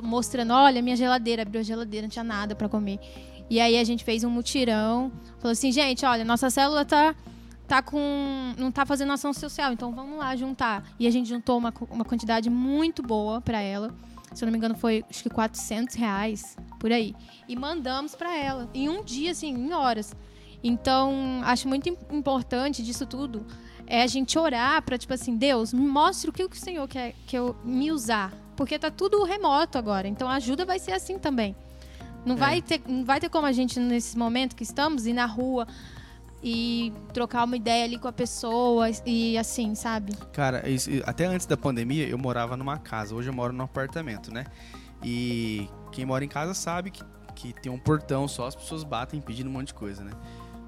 mostrando, 0.03 0.53
olha, 0.53 0.83
minha 0.83 0.97
geladeira, 0.97 1.43
abriu 1.43 1.61
a 1.61 1.65
geladeira, 1.65 2.07
não 2.07 2.11
tinha 2.11 2.25
nada 2.25 2.55
pra 2.55 2.69
comer. 2.69 3.01
E 3.49 3.59
aí 3.59 3.79
a 3.79 3.85
gente 3.85 4.05
fez 4.05 4.23
um 4.23 4.31
mutirão, 4.31 5.11
falou 5.39 5.53
assim, 5.53 5.73
gente, 5.73 6.05
olha, 6.05 6.25
nossa 6.25 6.51
célula 6.51 6.85
tá 6.85 7.15
tá 7.67 7.81
com 7.81 8.53
não 8.59 8.73
tá 8.73 8.85
fazendo 8.85 9.13
ação 9.13 9.33
social, 9.33 9.73
então 9.73 9.93
vamos 9.93 10.19
lá 10.19 10.35
juntar. 10.35 10.85
E 10.99 11.07
a 11.07 11.11
gente 11.11 11.29
juntou 11.29 11.57
uma, 11.57 11.73
uma 11.89 12.05
quantidade 12.05 12.51
muito 12.51 13.01
boa 13.01 13.41
pra 13.41 13.61
ela. 13.61 13.95
Se 14.35 14.45
eu 14.45 14.47
não 14.47 14.53
me 14.53 14.59
engano 14.59 14.77
foi 14.77 15.05
acho 15.11 15.23
que 15.23 15.31
400 15.31 15.95
reais 15.97 16.57
por 16.79 16.93
aí. 16.93 17.15
E 17.49 17.57
mandamos 17.57 18.15
pra 18.15 18.35
ela 18.37 18.69
em 18.73 18.89
um 18.89 19.03
dia 19.03 19.33
assim, 19.33 19.49
em 19.49 19.73
horas. 19.73 20.15
Então, 20.63 21.41
acho 21.45 21.67
muito 21.69 21.89
im- 21.89 21.97
importante 22.13 22.83
disso 22.83 23.07
tudo 23.07 23.47
é 23.87 24.03
a 24.03 24.07
gente 24.07 24.39
orar 24.39 24.81
pra, 24.83 24.97
tipo 24.97 25.13
assim, 25.13 25.37
Deus, 25.37 25.73
me 25.73 25.85
mostre 25.87 26.31
o 26.31 26.33
que 26.33 26.45
o 26.45 26.49
Senhor 26.55 26.87
quer 26.87 27.15
que 27.27 27.37
eu 27.37 27.57
me 27.65 27.91
usar. 27.91 28.33
Porque 28.57 28.79
tá 28.79 28.91
tudo 28.91 29.25
remoto 29.25 29.79
agora. 29.79 30.07
Então 30.07 30.29
a 30.29 30.35
ajuda 30.35 30.65
vai 30.65 30.79
ser 30.79 30.93
assim 30.93 31.19
também. 31.19 31.57
Não, 32.25 32.37
vai, 32.37 32.61
ter, 32.61 32.83
não 32.87 33.05
vai 33.05 33.19
ter 33.19 33.31
como 33.31 33.47
a 33.47 33.53
gente, 33.53 33.81
nesse 33.81 34.17
momento 34.19 34.55
que 34.55 34.63
estamos, 34.63 35.07
ir 35.07 35.15
na 35.15 35.25
rua 35.25 35.67
e 36.43 36.93
trocar 37.13 37.45
uma 37.45 37.57
ideia 37.57 37.85
ali 37.85 37.99
com 37.99 38.09
a 38.09 38.13
pessoa 38.13 38.87
e 39.05 39.37
assim, 39.37 39.75
sabe? 39.75 40.13
Cara, 40.33 40.69
isso- 40.69 40.91
até 41.05 41.27
antes 41.27 41.47
da 41.47 41.57
pandemia 41.57 42.09
eu 42.09 42.17
morava 42.19 42.57
numa 42.57 42.79
casa. 42.79 43.15
Hoje 43.15 43.29
eu 43.29 43.35
moro 43.35 43.53
num 43.53 43.65
apartamento, 43.65 44.33
né? 44.33 44.45
E 45.03 45.69
quem 45.93 46.05
mora 46.05 46.25
em 46.25 46.29
casa 46.29 46.55
sabe 46.55 46.91
que, 46.91 47.03
que 47.35 47.53
tem 47.53 47.71
um 47.71 47.79
portão 47.79 48.27
só, 48.29 48.47
as 48.47 48.55
pessoas 48.55 48.85
batem 48.85 49.21
pedindo 49.21 49.49
um 49.49 49.53
monte 49.53 49.69
de 49.69 49.75
coisa, 49.75 50.03
né? 50.05 50.13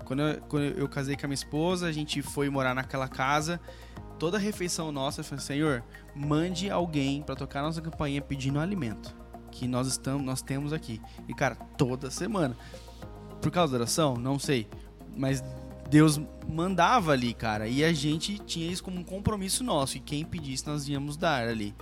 Quando 0.04 0.22
eu, 0.22 0.40
quando 0.42 0.64
eu 0.64 0.88
casei 0.88 1.16
com 1.16 1.24
a 1.26 1.28
minha 1.28 1.34
esposa, 1.34 1.86
a 1.86 1.92
gente 1.92 2.20
foi 2.22 2.50
morar 2.50 2.74
naquela 2.74 3.08
casa. 3.08 3.60
Toda 4.18 4.38
refeição 4.38 4.92
nossa, 4.92 5.20
eu 5.20 5.24
falei, 5.24 5.42
Senhor, 5.44 5.82
mande 6.14 6.70
alguém 6.70 7.22
pra 7.22 7.34
tocar 7.34 7.62
nossa 7.62 7.80
campainha 7.80 8.20
pedindo 8.20 8.58
alimento. 8.60 9.14
Que 9.50 9.66
nós 9.66 9.86
estamos, 9.86 10.22
nós 10.24 10.42
temos 10.42 10.72
aqui. 10.72 11.00
E, 11.28 11.34
cara, 11.34 11.54
toda 11.76 12.10
semana. 12.10 12.56
Por 13.40 13.50
causa 13.50 13.72
da 13.72 13.78
oração? 13.80 14.14
Não 14.16 14.38
sei. 14.38 14.68
Mas 15.16 15.42
Deus 15.92 16.18
mandava 16.48 17.12
ali, 17.12 17.34
cara. 17.34 17.68
E 17.68 17.84
a 17.84 17.92
gente 17.92 18.38
tinha 18.38 18.72
isso 18.72 18.82
como 18.82 18.98
um 18.98 19.04
compromisso 19.04 19.62
nosso. 19.62 19.98
E 19.98 20.00
quem 20.00 20.24
pedisse, 20.24 20.66
nós 20.66 20.88
íamos 20.88 21.18
dar 21.18 21.46
ali. 21.46 21.74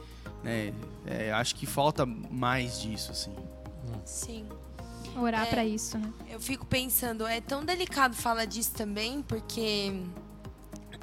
Né? 0.42 0.72
É, 1.06 1.30
acho 1.32 1.54
que 1.54 1.64
falta 1.64 2.04
mais 2.04 2.80
disso, 2.82 3.12
assim. 3.12 3.32
Sim. 4.04 4.44
Orar 5.16 5.46
É. 5.46 5.50
pra 5.50 5.64
isso, 5.64 5.96
né? 5.96 6.12
Eu 6.28 6.40
fico 6.40 6.66
pensando, 6.66 7.24
é 7.24 7.40
tão 7.40 7.64
delicado 7.64 8.16
falar 8.16 8.46
disso 8.46 8.72
também, 8.72 9.22
porque 9.22 9.92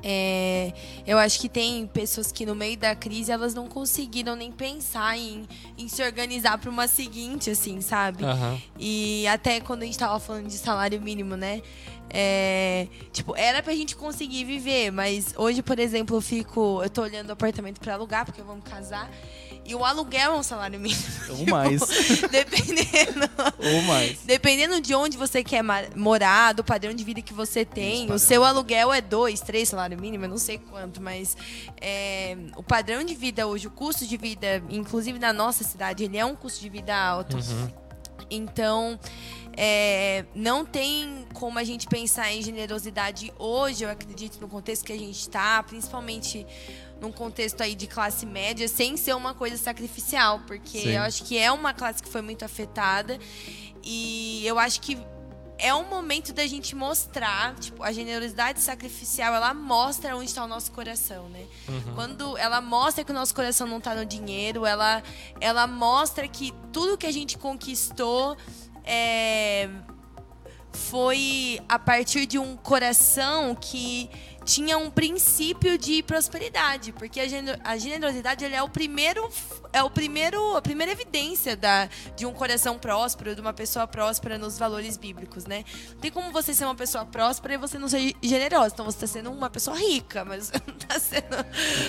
é, 0.04 0.74
eu 1.06 1.18
acho 1.18 1.40
que 1.40 1.50
tem 1.50 1.88
pessoas 1.88 2.32
que 2.32 2.46
no 2.46 2.54
meio 2.56 2.78
da 2.78 2.96
crise 2.96 3.32
elas 3.32 3.54
não 3.54 3.68
conseguiram 3.68 4.36
nem 4.36 4.52
pensar 4.52 5.18
em, 5.18 5.46
em 5.78 5.88
se 5.88 6.04
organizar 6.04 6.58
para 6.58 6.70
uma 6.70 6.88
seguinte, 6.88 7.50
assim, 7.50 7.82
sabe? 7.82 8.24
Aham. 8.24 8.58
E 8.78 9.26
até 9.28 9.60
quando 9.60 9.84
a 9.84 9.86
gente 9.86 9.98
tava 9.98 10.20
falando 10.20 10.48
de 10.48 10.58
salário 10.58 11.02
mínimo, 11.02 11.36
né? 11.36 11.62
É, 12.10 12.88
tipo, 13.12 13.36
era 13.36 13.62
pra 13.62 13.74
gente 13.74 13.96
conseguir 13.96 14.44
viver, 14.46 14.92
mas 14.92 15.34
hoje, 15.38 15.62
por 15.62 15.80
exemplo, 15.80 16.18
eu 16.18 16.22
fico. 16.22 16.82
Eu 16.84 16.90
tô 16.90 17.02
olhando 17.02 17.30
o 17.30 17.34
apartamento 17.34 17.80
pra 17.80 17.94
alugar, 17.94 18.26
porque 18.26 18.42
vamos 18.42 18.64
casar. 18.64 19.10
E 19.68 19.76
o 19.76 19.84
aluguel 19.84 20.32
é 20.32 20.38
um 20.38 20.44
salário 20.44 20.80
mínimo. 20.80 21.02
Ou 21.30 21.46
mais. 21.48 21.82
Dependendo. 22.32 23.30
Ou 23.60 23.82
mais. 23.82 24.20
Dependendo 24.24 24.80
de 24.80 24.96
onde 24.96 25.18
você 25.18 25.44
quer 25.44 25.62
morar, 25.94 26.54
do 26.54 26.64
padrão 26.64 26.94
de 26.94 27.04
vida 27.04 27.22
que 27.22 27.34
você 27.34 27.66
tem, 27.66 28.10
o 28.10 28.18
seu 28.18 28.46
aluguel 28.46 28.94
é 28.94 29.02
dois, 29.02 29.42
três 29.42 29.68
salário 29.68 30.00
mínimo, 30.00 30.24
eu 30.24 30.30
não 30.30 30.38
sei 30.38 30.58
quanto, 30.58 31.02
mas 31.02 31.36
é, 31.82 32.38
o 32.56 32.64
padrão 32.64 33.04
de 33.04 33.14
vida 33.14 33.46
hoje, 33.46 33.68
o 33.68 33.72
custo 33.72 34.08
de 34.08 34.16
vida, 34.16 34.64
inclusive 34.70 35.20
na 35.20 35.34
nossa 35.34 35.66
cidade, 35.66 36.06
ele 36.06 36.18
é 36.18 36.24
um 36.24 36.36
custo 36.36 36.62
de 36.62 36.70
vida 36.70 36.96
alto. 36.96 37.38
Então, 38.30 38.98
é, 39.60 40.24
não 40.36 40.64
tem 40.64 41.26
como 41.34 41.58
a 41.58 41.64
gente 41.64 41.88
pensar 41.88 42.32
em 42.32 42.44
generosidade 42.44 43.34
hoje, 43.40 43.84
eu 43.84 43.90
acredito, 43.90 44.40
no 44.40 44.48
contexto 44.48 44.86
que 44.86 44.94
a 44.94 44.98
gente 44.98 45.20
está, 45.20 45.64
principalmente 45.64 46.46
num 47.02 47.12
contexto 47.12 47.62
aí 47.62 47.74
de 47.74 47.88
classe 47.88 48.26
média, 48.26 48.68
sem 48.68 48.96
ser 48.96 49.16
uma 49.16 49.34
coisa 49.34 49.58
sacrificial, 49.58 50.42
porque 50.46 50.80
Sim. 50.80 50.90
eu 50.90 51.02
acho 51.02 51.24
que 51.24 51.38
é 51.38 51.52
uma 51.52 51.74
classe 51.74 52.04
que 52.04 52.10
foi 52.10 52.22
muito 52.22 52.46
afetada 52.46 53.18
e 53.84 54.46
eu 54.46 54.60
acho 54.60 54.80
que 54.80 54.98
é 55.60 55.74
um 55.74 55.90
momento 55.90 56.34
da 56.34 56.46
gente 56.46 56.76
mostrar, 56.76 57.56
tipo, 57.56 57.82
a 57.82 57.92
generosidade 57.92 58.60
sacrificial, 58.60 59.34
ela 59.34 59.54
mostra 59.56 60.16
onde 60.16 60.26
está 60.26 60.44
o 60.44 60.48
nosso 60.48 60.72
coração, 60.72 61.30
né? 61.30 61.46
Quando 61.96 62.38
ela 62.38 62.62
mostra 62.62 63.04
que 63.04 63.10
o 63.10 63.14
nosso 63.14 63.34
coração 63.34 63.66
não 63.66 63.80
está 63.80 63.96
no 63.96 64.06
dinheiro, 64.06 64.66
ela, 64.68 65.02
ela 65.42 65.66
mostra 65.66 66.28
que 66.28 66.54
tudo 66.72 66.96
que 66.96 67.08
a 67.08 67.12
gente 67.12 67.40
conquistou 67.40 68.38
é, 68.88 69.70
foi 70.72 71.60
a 71.68 71.80
partir 71.80 72.26
de 72.26 72.38
um 72.40 72.56
coração 72.56 73.56
que 73.56 74.10
tinha 74.46 74.78
um 74.78 74.90
princípio 74.90 75.78
de 75.78 76.02
prosperidade, 76.04 76.94
porque 76.94 77.20
a, 77.20 77.28
gene- 77.28 77.60
a 77.66 77.78
generosidade 77.78 78.46
ele 78.46 78.56
é 78.56 78.64
o 78.64 78.70
primeiro 78.70 79.30
é 79.74 79.84
o 79.84 79.90
primeiro 79.90 80.56
a 80.56 80.62
primeira 80.62 80.90
evidência 80.94 81.58
da, 81.58 81.90
de 82.16 82.26
um 82.26 82.32
coração 82.32 82.80
próspero, 82.80 83.36
de 83.36 83.42
uma 83.42 83.52
pessoa 83.52 83.86
próspera 83.86 84.38
nos 84.38 84.58
valores 84.58 84.96
bíblicos, 84.96 85.46
né? 85.46 85.66
Não 85.90 85.98
tem 86.00 86.10
como 86.12 86.32
você 86.32 86.54
ser 86.54 86.64
uma 86.64 86.76
pessoa 86.76 87.06
próspera 87.06 87.56
e 87.56 87.58
você 87.58 87.78
não 87.78 87.90
ser 87.90 88.16
generosa, 88.24 88.74
então 88.74 88.86
você 88.86 89.04
está 89.04 89.08
sendo 89.08 89.32
uma 89.32 89.50
pessoa 89.50 89.76
rica, 89.78 90.24
mas 90.24 90.48
você 90.48 90.62
não 90.66 90.76
está 90.78 90.98
sendo 91.00 91.28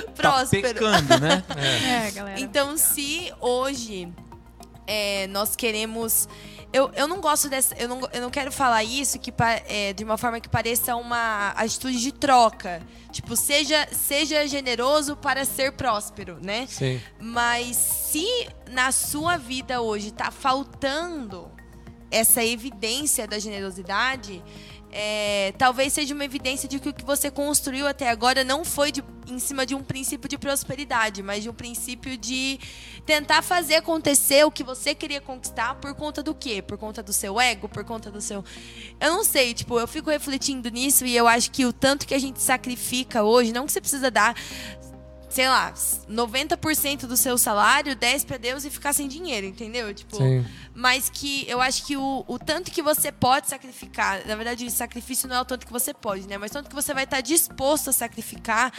Tá 0.06 0.12
próspero. 0.16 0.74
pecando, 0.74 1.18
né? 1.20 1.44
É, 2.08 2.10
galera. 2.10 2.40
Então, 2.40 2.76
se 2.76 3.32
hoje 3.40 4.08
é, 4.86 5.28
nós 5.28 5.54
queremos. 5.54 6.28
Eu, 6.72 6.90
eu 6.94 7.08
não 7.08 7.20
gosto 7.20 7.48
dessa. 7.48 7.74
Eu 7.76 7.88
não, 7.88 8.00
eu 8.12 8.20
não 8.20 8.30
quero 8.30 8.52
falar 8.52 8.84
isso 8.84 9.18
que, 9.18 9.32
é, 9.66 9.92
de 9.92 10.04
uma 10.04 10.18
forma 10.18 10.38
que 10.38 10.48
pareça 10.48 10.94
uma 10.96 11.48
atitude 11.50 11.98
de 12.00 12.12
troca. 12.12 12.82
Tipo, 13.10 13.34
seja, 13.34 13.88
seja 13.90 14.46
generoso 14.46 15.16
para 15.16 15.44
ser 15.44 15.72
próspero, 15.72 16.38
né? 16.42 16.66
Sim. 16.66 17.00
Mas 17.18 17.76
se 17.76 18.26
na 18.70 18.92
sua 18.92 19.38
vida 19.38 19.80
hoje 19.80 20.10
tá 20.10 20.30
faltando 20.30 21.50
essa 22.10 22.44
evidência 22.44 23.26
da 23.26 23.38
generosidade, 23.38 24.42
é, 24.90 25.52
talvez 25.58 25.92
seja 25.92 26.14
uma 26.14 26.24
evidência 26.24 26.68
de 26.68 26.78
que 26.78 26.88
o 26.88 26.94
que 26.94 27.04
você 27.04 27.30
construiu 27.30 27.86
até 27.86 28.08
agora 28.08 28.42
não 28.42 28.64
foi 28.64 28.90
de- 28.90 29.04
em 29.28 29.38
cima 29.38 29.66
de 29.66 29.74
um 29.74 29.82
princípio 29.82 30.28
de 30.28 30.38
prosperidade, 30.38 31.22
mas 31.22 31.42
de 31.42 31.50
um 31.50 31.52
princípio 31.52 32.16
de 32.16 32.58
tentar 33.04 33.42
fazer 33.42 33.74
acontecer 33.76 34.44
o 34.44 34.50
que 34.50 34.64
você 34.64 34.94
queria 34.94 35.20
conquistar 35.20 35.74
por 35.74 35.94
conta 35.94 36.22
do 36.22 36.34
quê? 36.34 36.62
Por 36.62 36.78
conta 36.78 37.02
do 37.02 37.12
seu 37.12 37.38
ego? 37.38 37.68
Por 37.68 37.84
conta 37.84 38.10
do 38.10 38.20
seu. 38.20 38.42
Eu 38.98 39.12
não 39.12 39.24
sei, 39.24 39.52
tipo, 39.52 39.78
eu 39.78 39.86
fico 39.86 40.10
refletindo 40.10 40.70
nisso 40.70 41.04
e 41.04 41.14
eu 41.14 41.28
acho 41.28 41.50
que 41.50 41.66
o 41.66 41.72
tanto 41.72 42.06
que 42.06 42.14
a 42.14 42.18
gente 42.18 42.40
sacrifica 42.40 43.22
hoje, 43.22 43.52
não 43.52 43.66
que 43.66 43.72
você 43.72 43.80
precisa 43.80 44.10
dar 44.10 44.34
sei 45.28 45.46
lá, 45.46 45.72
90% 45.72 47.00
do 47.06 47.16
seu 47.16 47.36
salário, 47.36 47.94
10 47.94 48.24
para 48.24 48.38
Deus 48.38 48.64
e 48.64 48.70
ficar 48.70 48.92
sem 48.92 49.06
dinheiro, 49.06 49.46
entendeu? 49.46 49.92
Tipo, 49.92 50.16
Sim. 50.16 50.44
mas 50.74 51.10
que 51.10 51.48
eu 51.48 51.60
acho 51.60 51.84
que 51.84 51.96
o, 51.96 52.24
o 52.26 52.38
tanto 52.38 52.70
que 52.70 52.80
você 52.80 53.12
pode 53.12 53.48
sacrificar, 53.48 54.26
na 54.26 54.34
verdade, 54.34 54.70
sacrifício 54.70 55.28
não 55.28 55.36
é 55.36 55.40
o 55.40 55.44
tanto 55.44 55.66
que 55.66 55.72
você 55.72 55.92
pode, 55.92 56.26
né? 56.26 56.38
Mas 56.38 56.50
tanto 56.50 56.68
que 56.68 56.74
você 56.74 56.94
vai 56.94 57.04
estar 57.04 57.20
disposto 57.20 57.90
a 57.90 57.92
sacrificar, 57.92 58.72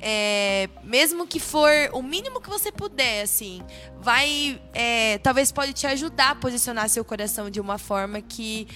é, 0.00 0.70
mesmo 0.82 1.26
que 1.26 1.38
for 1.38 1.70
o 1.92 2.02
mínimo 2.02 2.40
que 2.40 2.48
você 2.48 2.72
puder, 2.72 3.22
assim, 3.22 3.62
vai, 4.00 4.60
é, 4.72 5.18
talvez 5.18 5.52
pode 5.52 5.74
te 5.74 5.86
ajudar 5.86 6.30
a 6.30 6.34
posicionar 6.34 6.88
seu 6.88 7.04
coração 7.04 7.50
de 7.50 7.60
uma 7.60 7.76
forma 7.76 8.22
que 8.22 8.66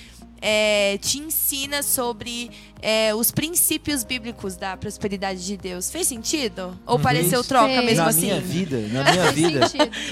é, 0.46 0.98
te 1.00 1.18
ensina 1.18 1.82
sobre 1.82 2.50
é, 2.82 3.14
os 3.14 3.30
princípios 3.30 4.04
bíblicos 4.04 4.56
da 4.56 4.76
prosperidade 4.76 5.42
de 5.42 5.56
Deus. 5.56 5.90
Fez 5.90 6.06
sentido? 6.06 6.78
Ou 6.86 6.98
pareceu 6.98 7.38
Fez. 7.42 7.46
troca 7.46 7.68
Fez. 7.72 7.84
mesmo 7.86 8.02
na 8.04 8.10
assim? 8.10 8.20
minha 8.26 8.40
vida, 8.42 8.78
na 8.92 9.04
minha 9.10 9.32
vida. 9.32 9.60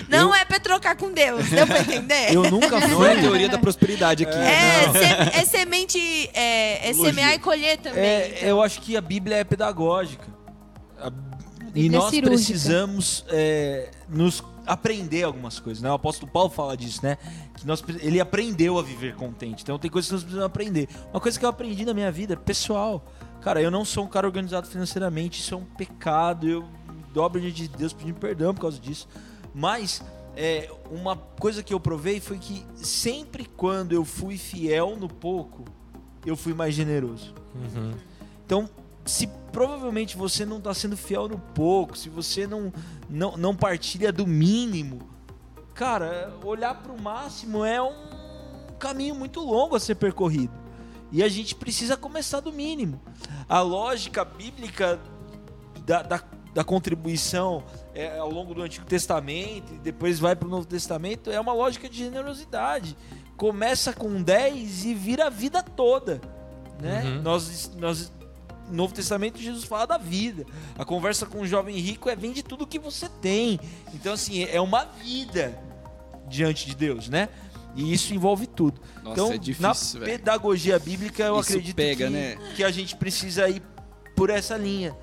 Não 0.09 0.29
Eu- 0.31 0.35
é 0.35 0.45
pra 0.47 0.59
trocar 0.59 0.97
com 0.97 1.12
Deus, 1.12 1.51
deu 1.51 1.66
pra 1.66 1.81
entender? 1.81 2.33
eu 2.35 2.51
nunca 2.51 2.81
Não 2.81 3.05
é 3.05 3.11
a 3.11 3.14
fui. 3.14 3.23
teoria 3.23 3.49
da 3.51 3.59
prosperidade 3.59 4.25
aqui. 4.25 4.38
É, 4.38 4.90
se- 4.90 5.38
é 5.40 5.45
semente. 5.45 5.99
É, 6.33 6.88
é 6.88 6.92
semear 6.95 7.35
e 7.35 7.38
colher 7.38 7.77
também. 7.77 8.03
É, 8.03 8.33
então. 8.38 8.49
eu 8.49 8.62
acho 8.62 8.81
que 8.81 8.97
a 8.97 9.01
Bíblia 9.03 9.37
é 9.37 9.45
pedagógica. 9.45 10.27
A- 10.99 11.12
E 11.61 11.64
Bíblia 11.73 11.99
é 11.99 12.01
nós 12.01 12.11
cirúrgica. 12.11 12.31
precisamos 12.53 13.25
é, 13.29 13.90
nos 14.09 14.42
aprender 14.66 15.22
algumas 15.25 15.59
coisas, 15.59 15.83
né? 15.83 15.90
O 15.90 15.94
apóstolo 15.94 16.31
Paulo 16.31 16.51
fala 16.51 16.77
disso, 16.77 17.01
né? 17.03 17.18
Que 17.57 17.66
nós, 17.66 17.83
ele 18.01 18.20
aprendeu 18.20 18.79
a 18.79 18.83
viver 18.83 19.14
contente. 19.14 19.62
Então 19.62 19.79
tem 19.79 19.90
coisas 19.90 20.09
que 20.09 20.14
nós 20.14 20.22
precisamos 20.22 20.46
aprender. 20.46 20.88
Uma 21.12 21.20
coisa 21.20 21.38
que 21.38 21.44
eu 21.44 21.48
aprendi 21.48 21.85
na 21.85 21.94
minha 21.94 22.11
vida, 22.12 22.37
pessoal. 22.37 23.05
Cara, 23.40 23.61
eu 23.61 23.70
não 23.70 23.85
sou 23.85 24.05
um 24.05 24.09
cara 24.09 24.27
organizado 24.27 24.66
financeiramente, 24.68 25.40
isso 25.40 25.55
é 25.55 25.57
um 25.57 25.64
pecado. 25.64 26.48
Eu 26.48 26.64
dobro 27.12 27.40
diante 27.40 27.68
de 27.68 27.77
Deus 27.77 27.92
pedindo 27.92 28.18
perdão 28.18 28.55
por 28.55 28.61
causa 28.62 28.79
disso. 28.79 29.09
Mas 29.55 30.03
é, 30.37 30.70
uma 30.90 31.16
coisa 31.16 31.62
que 31.62 31.75
eu 31.75 31.81
provei 31.81 32.20
foi 32.20 32.38
que 32.38 32.64
sempre 32.75 33.44
quando 33.44 33.92
eu 33.92 34.05
fui 34.05 34.38
fiel 34.38 34.96
no 34.96 35.09
pouco, 35.09 35.64
eu 36.25 36.37
fui 36.37 36.55
mais 36.55 36.75
generoso. 36.75 37.35
Uhum. 37.55 37.92
Então, 38.46 38.68
se 39.05 39.27
provavelmente 39.51 40.17
você 40.17 40.45
não 40.45 40.59
está 40.59 40.73
sendo 40.73 40.97
fiel 40.97 41.29
no 41.29 41.38
pouco, 41.38 41.97
se 41.97 42.09
você 42.09 42.47
não, 42.47 42.73
não, 43.09 43.37
não 43.37 43.55
partilha 43.55 44.12
do 44.12 44.27
mínimo, 44.27 45.01
cara, 45.75 46.33
olhar 46.45 46.75
para 46.83 46.93
o 46.93 47.01
máximo 47.01 47.65
é 47.65 47.81
um 47.83 47.95
caminho 48.79 49.15
muito 49.15 49.41
longo 49.41 49.77
a 49.77 49.81
ser 49.81 49.95
percorrido. 49.97 50.53
E 51.11 51.23
a 51.23 51.29
gente 51.29 51.55
precisa 51.55 51.97
começar 51.97 52.41
do 52.41 52.53
mínimo. 52.53 53.01
A 53.47 53.61
lógica 53.61 54.25
bíblica 54.25 54.99
da, 55.85 56.03
da, 56.03 56.23
da 56.55 56.65
contribuição 56.65 57.62
é, 57.95 58.19
ao 58.19 58.31
longo 58.31 58.55
do 58.55 58.62
Antigo 58.62 58.87
Testamento 58.87 59.75
e 59.75 59.79
depois 59.79 60.19
vai 60.19 60.35
para 60.35 60.49
o 60.49 60.51
Novo 60.51 60.67
Testamento 60.67 61.31
é 61.31 61.38
uma 61.38 61.53
lógica 61.53 61.88
de 61.88 61.99
generosidade. 61.99 62.97
Começa 63.37 63.93
com 63.93 64.23
10 64.23 64.87
e 64.87 64.95
vira 64.95 65.27
a 65.27 65.31
vida 65.31 65.62
toda. 65.62 66.21
Né? 66.81 67.03
Uhum. 67.05 67.23
Nós, 67.23 67.71
nós 67.77 68.11
Novo 68.70 68.94
Testamento 68.94 69.38
Jesus 69.38 69.64
fala 69.64 69.87
da 69.87 69.98
vida. 69.98 70.46
A 70.79 70.85
conversa 70.85 71.27
com 71.27 71.40
o 71.40 71.46
jovem 71.46 71.77
rico 71.77 72.09
é 72.09 72.16
vende 72.16 72.42
tudo 72.42 72.66
que 72.66 72.79
você 72.79 73.09
tem. 73.20 73.59
Então 73.94 74.12
assim, 74.12 74.44
é 74.44 74.61
uma 74.61 74.85
vida 74.85 75.59
diante 76.29 76.66
de 76.66 76.75
Deus, 76.75 77.09
né? 77.09 77.29
E 77.75 77.92
isso 77.92 78.14
envolve 78.14 78.46
tudo. 78.46 78.81
Nossa, 79.03 79.12
então, 79.12 79.33
é 79.33 79.38
difícil, 79.38 79.62
na 79.62 80.07
velho. 80.07 80.18
pedagogia 80.18 80.79
bíblica, 80.79 81.22
eu 81.22 81.40
Isso 81.40 81.53
acredito 81.53 81.77
pega, 81.77 82.07
que, 82.07 82.12
né? 82.12 82.37
que 82.55 82.62
a 82.64 82.70
gente 82.70 82.96
precisa 82.96 83.48
ir 83.48 83.62
por 84.14 84.31
essa 84.31 84.57
linha. 84.57 84.94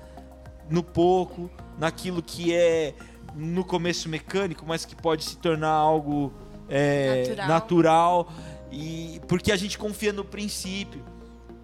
No 0.68 0.82
pouco, 0.84 1.50
naquilo 1.78 2.22
que 2.22 2.54
é 2.54 2.94
no 3.34 3.64
começo 3.64 4.08
mecânico, 4.08 4.64
mas 4.66 4.84
que 4.84 4.94
pode 4.94 5.24
se 5.24 5.36
tornar 5.36 5.72
algo 5.72 6.32
é, 6.68 7.24
Natural. 7.26 7.48
natural. 7.48 8.32
E 8.70 9.20
porque 9.26 9.50
a 9.50 9.56
gente 9.56 9.76
confia 9.76 10.12
no 10.12 10.24
princípio 10.24 11.04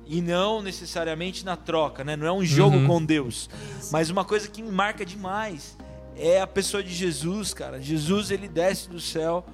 e 0.06 0.20
não 0.20 0.62
necessariamente 0.62 1.44
na 1.44 1.56
troca, 1.56 2.04
né? 2.04 2.16
Não 2.16 2.26
é 2.26 2.32
um 2.32 2.44
jogo 2.44 2.76
Uhum. 2.76 2.86
com 2.86 3.04
Deus. 3.04 3.48
Mas 3.90 4.08
uma 4.10 4.24
coisa 4.24 4.48
que 4.48 4.62
me 4.62 4.70
marca 4.70 5.04
demais 5.04 5.76
é 6.16 6.40
a 6.40 6.46
pessoa 6.46 6.82
de 6.82 6.94
Jesus, 6.94 7.52
cara. 7.52 7.80
Jesus 7.80 8.30
ele 8.30 8.48
desce 8.48 8.88
do 8.88 9.00
céu 9.00 9.44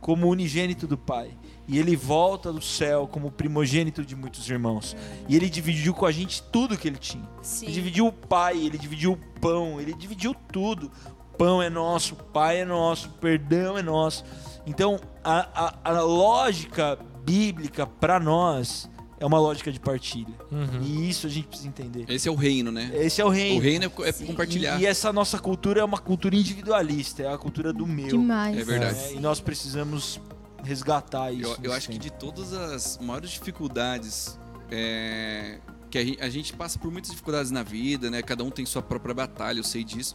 como 0.00 0.28
unigênito 0.28 0.86
do 0.86 0.98
Pai. 0.98 1.30
E 1.66 1.78
ele 1.78 1.96
volta 1.96 2.52
do 2.52 2.60
céu 2.60 3.08
como 3.10 3.30
primogênito 3.30 4.04
de 4.04 4.14
muitos 4.14 4.48
irmãos. 4.50 4.94
E 5.26 5.34
ele 5.34 5.48
dividiu 5.48 5.94
com 5.94 6.04
a 6.04 6.12
gente 6.12 6.42
tudo 6.52 6.76
que 6.76 6.86
ele 6.86 6.98
tinha. 6.98 7.26
Sim. 7.40 7.64
Ele 7.64 7.74
dividiu 7.74 8.06
o 8.06 8.12
pai, 8.12 8.58
ele 8.58 8.76
dividiu 8.76 9.12
o 9.12 9.40
pão, 9.40 9.80
ele 9.80 9.94
dividiu 9.94 10.34
tudo. 10.52 10.92
O 11.32 11.36
pão 11.38 11.62
é 11.62 11.70
nosso, 11.70 12.12
o 12.12 12.16
pai 12.18 12.60
é 12.60 12.64
nosso, 12.66 13.08
o 13.08 13.12
perdão 13.12 13.78
é 13.78 13.82
nosso. 13.82 14.26
Então, 14.66 15.00
a, 15.24 15.78
a, 15.84 15.90
a 15.96 16.02
lógica 16.02 16.98
bíblica 17.24 17.86
para 17.86 18.20
nós 18.20 18.90
é 19.24 19.26
uma 19.26 19.38
lógica 19.38 19.72
de 19.72 19.80
partilha. 19.80 20.34
Uhum. 20.52 20.82
E 20.82 21.08
isso 21.08 21.26
a 21.26 21.30
gente 21.30 21.48
precisa 21.48 21.66
entender. 21.66 22.04
Esse 22.10 22.28
é 22.28 22.30
o 22.30 22.34
reino, 22.34 22.70
né? 22.70 22.90
Esse 22.94 23.22
é 23.22 23.24
o 23.24 23.30
reino. 23.30 23.58
O 23.58 23.62
reino 23.62 23.84
é, 23.84 24.08
é 24.08 24.12
compartilhar. 24.12 24.78
E, 24.78 24.82
e 24.82 24.86
essa 24.86 25.10
nossa 25.14 25.38
cultura 25.38 25.80
é 25.80 25.84
uma 25.84 25.96
cultura 25.96 26.36
individualista, 26.36 27.22
é 27.22 27.32
a 27.32 27.38
cultura 27.38 27.72
do 27.72 27.86
meu. 27.86 28.08
Demais. 28.08 28.58
É 28.58 28.62
verdade. 28.62 28.98
É, 28.98 29.14
e 29.14 29.20
nós 29.20 29.40
precisamos 29.40 30.20
resgatar 30.62 31.32
isso. 31.32 31.56
Eu, 31.62 31.70
eu 31.70 31.72
acho 31.72 31.88
que 31.88 31.98
tempo. 31.98 32.04
de 32.04 32.12
todas 32.12 32.52
as 32.52 32.98
maiores 32.98 33.30
dificuldades 33.30 34.38
é, 34.70 35.58
que 35.90 36.18
a 36.20 36.28
gente 36.28 36.52
passa 36.52 36.78
por 36.78 36.92
muitas 36.92 37.10
dificuldades 37.10 37.50
na 37.50 37.62
vida, 37.62 38.10
né? 38.10 38.20
Cada 38.20 38.44
um 38.44 38.50
tem 38.50 38.66
sua 38.66 38.82
própria 38.82 39.14
batalha, 39.14 39.58
eu 39.58 39.64
sei 39.64 39.84
disso. 39.84 40.14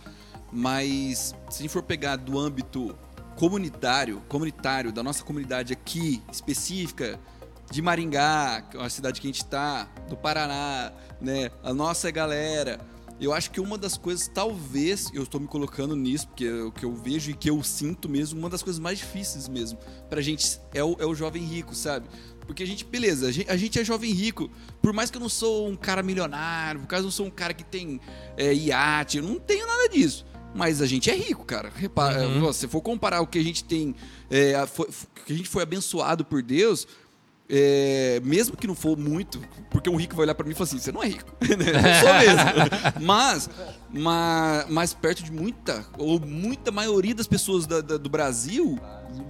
Mas 0.54 1.34
se 1.50 1.58
a 1.58 1.62
gente 1.64 1.72
for 1.72 1.82
pegar 1.82 2.16
do 2.16 2.38
âmbito 2.38 2.96
comunitário, 3.36 4.22
comunitário 4.28 4.92
da 4.92 5.02
nossa 5.02 5.24
comunidade 5.24 5.74
aqui 5.74 6.22
específica 6.32 7.20
de 7.72 7.82
Maringá, 7.82 8.62
que 8.70 8.78
é 8.78 8.80
uma 8.80 8.90
cidade 8.90 9.20
que 9.22 9.28
a 9.28 9.32
gente 9.32 9.46
tá, 9.46 9.86
do 10.10 10.18
Paraná, 10.18 10.92
né? 11.22 11.52
A 11.64 11.74
nossa 11.74 12.10
galera. 12.12 12.80
Eu 13.22 13.34
acho 13.34 13.52
que 13.52 13.60
uma 13.60 13.78
das 13.78 13.98
coisas, 13.98 14.30
talvez, 14.34 15.10
eu 15.14 15.24
estou 15.24 15.42
me 15.42 15.48
colocando 15.48 15.94
nisso, 15.94 16.26
porque 16.30 16.46
é 16.46 16.64
o 16.64 16.72
que 16.72 16.86
eu 16.86 16.96
vejo 16.96 17.30
e 17.32 17.34
que 17.34 17.50
eu 17.50 17.62
sinto 17.62 18.08
mesmo, 18.08 18.40
uma 18.40 18.50
das 18.50 18.64
coisas 18.64 18.80
mais 18.80 18.98
difíceis 19.00 19.50
mesmo 19.50 19.78
pra 20.10 20.22
gente 20.22 20.58
é 20.74 20.82
o, 20.82 20.96
é 21.00 21.06
o 21.06 21.14
jovem 21.14 21.44
rico, 21.44 21.76
sabe? 21.76 22.08
Porque 22.48 22.64
a 22.64 22.66
gente, 22.66 22.86
beleza, 22.86 23.28
a 23.28 23.32
gente, 23.32 23.52
a 23.52 23.58
gente 23.58 23.78
é 23.78 23.84
jovem 23.84 24.12
rico. 24.14 24.50
Por 24.82 24.94
mais 24.94 25.12
que 25.12 25.18
eu 25.18 25.22
não 25.22 25.28
sou 25.30 25.68
um 25.68 25.76
cara 25.76 26.02
milionário, 26.02 26.80
por 26.80 26.88
causa 26.88 27.02
que 27.02 27.06
eu 27.08 27.10
não 27.10 27.12
sou 27.12 27.26
um 27.26 27.30
cara 27.30 27.54
que 27.54 27.64
tem 27.64 28.00
é, 28.38 28.54
iate, 28.54 29.18
eu 29.18 29.24
não 29.24 29.38
tenho 29.38 29.68
nada 29.68 29.90
disso. 29.90 30.26
Mas 30.56 30.82
a 30.82 30.88
gente 30.88 31.12
é 31.12 31.14
rico, 31.16 31.44
cara. 31.46 31.70
Repara, 31.76 32.26
Uhum. 32.26 32.52
se 32.54 32.68
for 32.70 32.82
comparar 32.82 33.20
o 33.22 33.28
que 33.28 33.38
a 33.38 33.44
gente 33.44 33.66
tem, 33.66 33.94
é, 34.32 34.56
a- 34.56 34.66
foi- 34.66 34.88
que 35.26 35.34
a 35.34 35.36
gente 35.36 35.48
foi 35.50 35.62
abençoado 35.62 36.24
por 36.26 36.42
Deus, 36.42 36.88
é, 37.50 38.22
mesmo 38.24 38.56
que 38.56 38.68
não 38.68 38.76
for 38.76 38.96
muito, 38.98 39.42
porque 39.72 39.90
um 39.90 39.96
rico 39.96 40.16
vai 40.16 40.26
olhar 40.26 40.36
pra 40.36 40.46
mim 40.46 40.52
e 40.52 40.56
falar 40.56 40.68
assim: 40.68 40.80
você 40.80 40.92
não 40.92 41.02
é 41.04 41.08
rico. 41.08 41.34
eu 41.42 41.48
sou 42.00 42.14
mesmo. 42.14 43.02
mas, 43.06 43.50
mas, 43.92 44.66
mas 44.70 44.94
perto 44.94 45.24
de 45.24 45.32
muita, 45.32 45.86
ou 45.98 46.20
muita 46.20 46.72
maioria 46.72 47.16
das 47.16 47.28
pessoas 47.28 47.66
da- 47.66 47.82
da- 47.82 47.98
do 47.98 48.10
Brasil, 48.10 48.78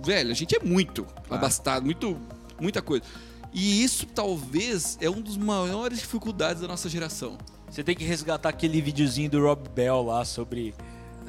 velho, 0.04 0.32
a 0.32 0.34
gente 0.34 0.56
é 0.56 0.60
muito 0.64 1.06
abastado, 1.30 1.86
muito, 1.86 2.20
muita 2.60 2.82
coisa. 2.82 3.04
E 3.54 3.84
isso 3.84 4.06
talvez 4.06 4.98
é 5.02 5.10
um 5.10 5.22
dos 5.22 5.38
maiores 5.38 6.00
dificuldades 6.00 6.62
da 6.62 6.68
nossa 6.68 6.88
geração. 6.90 7.38
Você 7.70 7.84
tem 7.84 7.96
que 7.96 8.04
resgatar 8.04 8.50
aquele 8.50 8.82
videozinho 8.82 9.30
do 9.30 9.42
Rob 9.42 9.68
Bell 9.70 10.04
lá 10.04 10.26
sobre, 10.26 10.74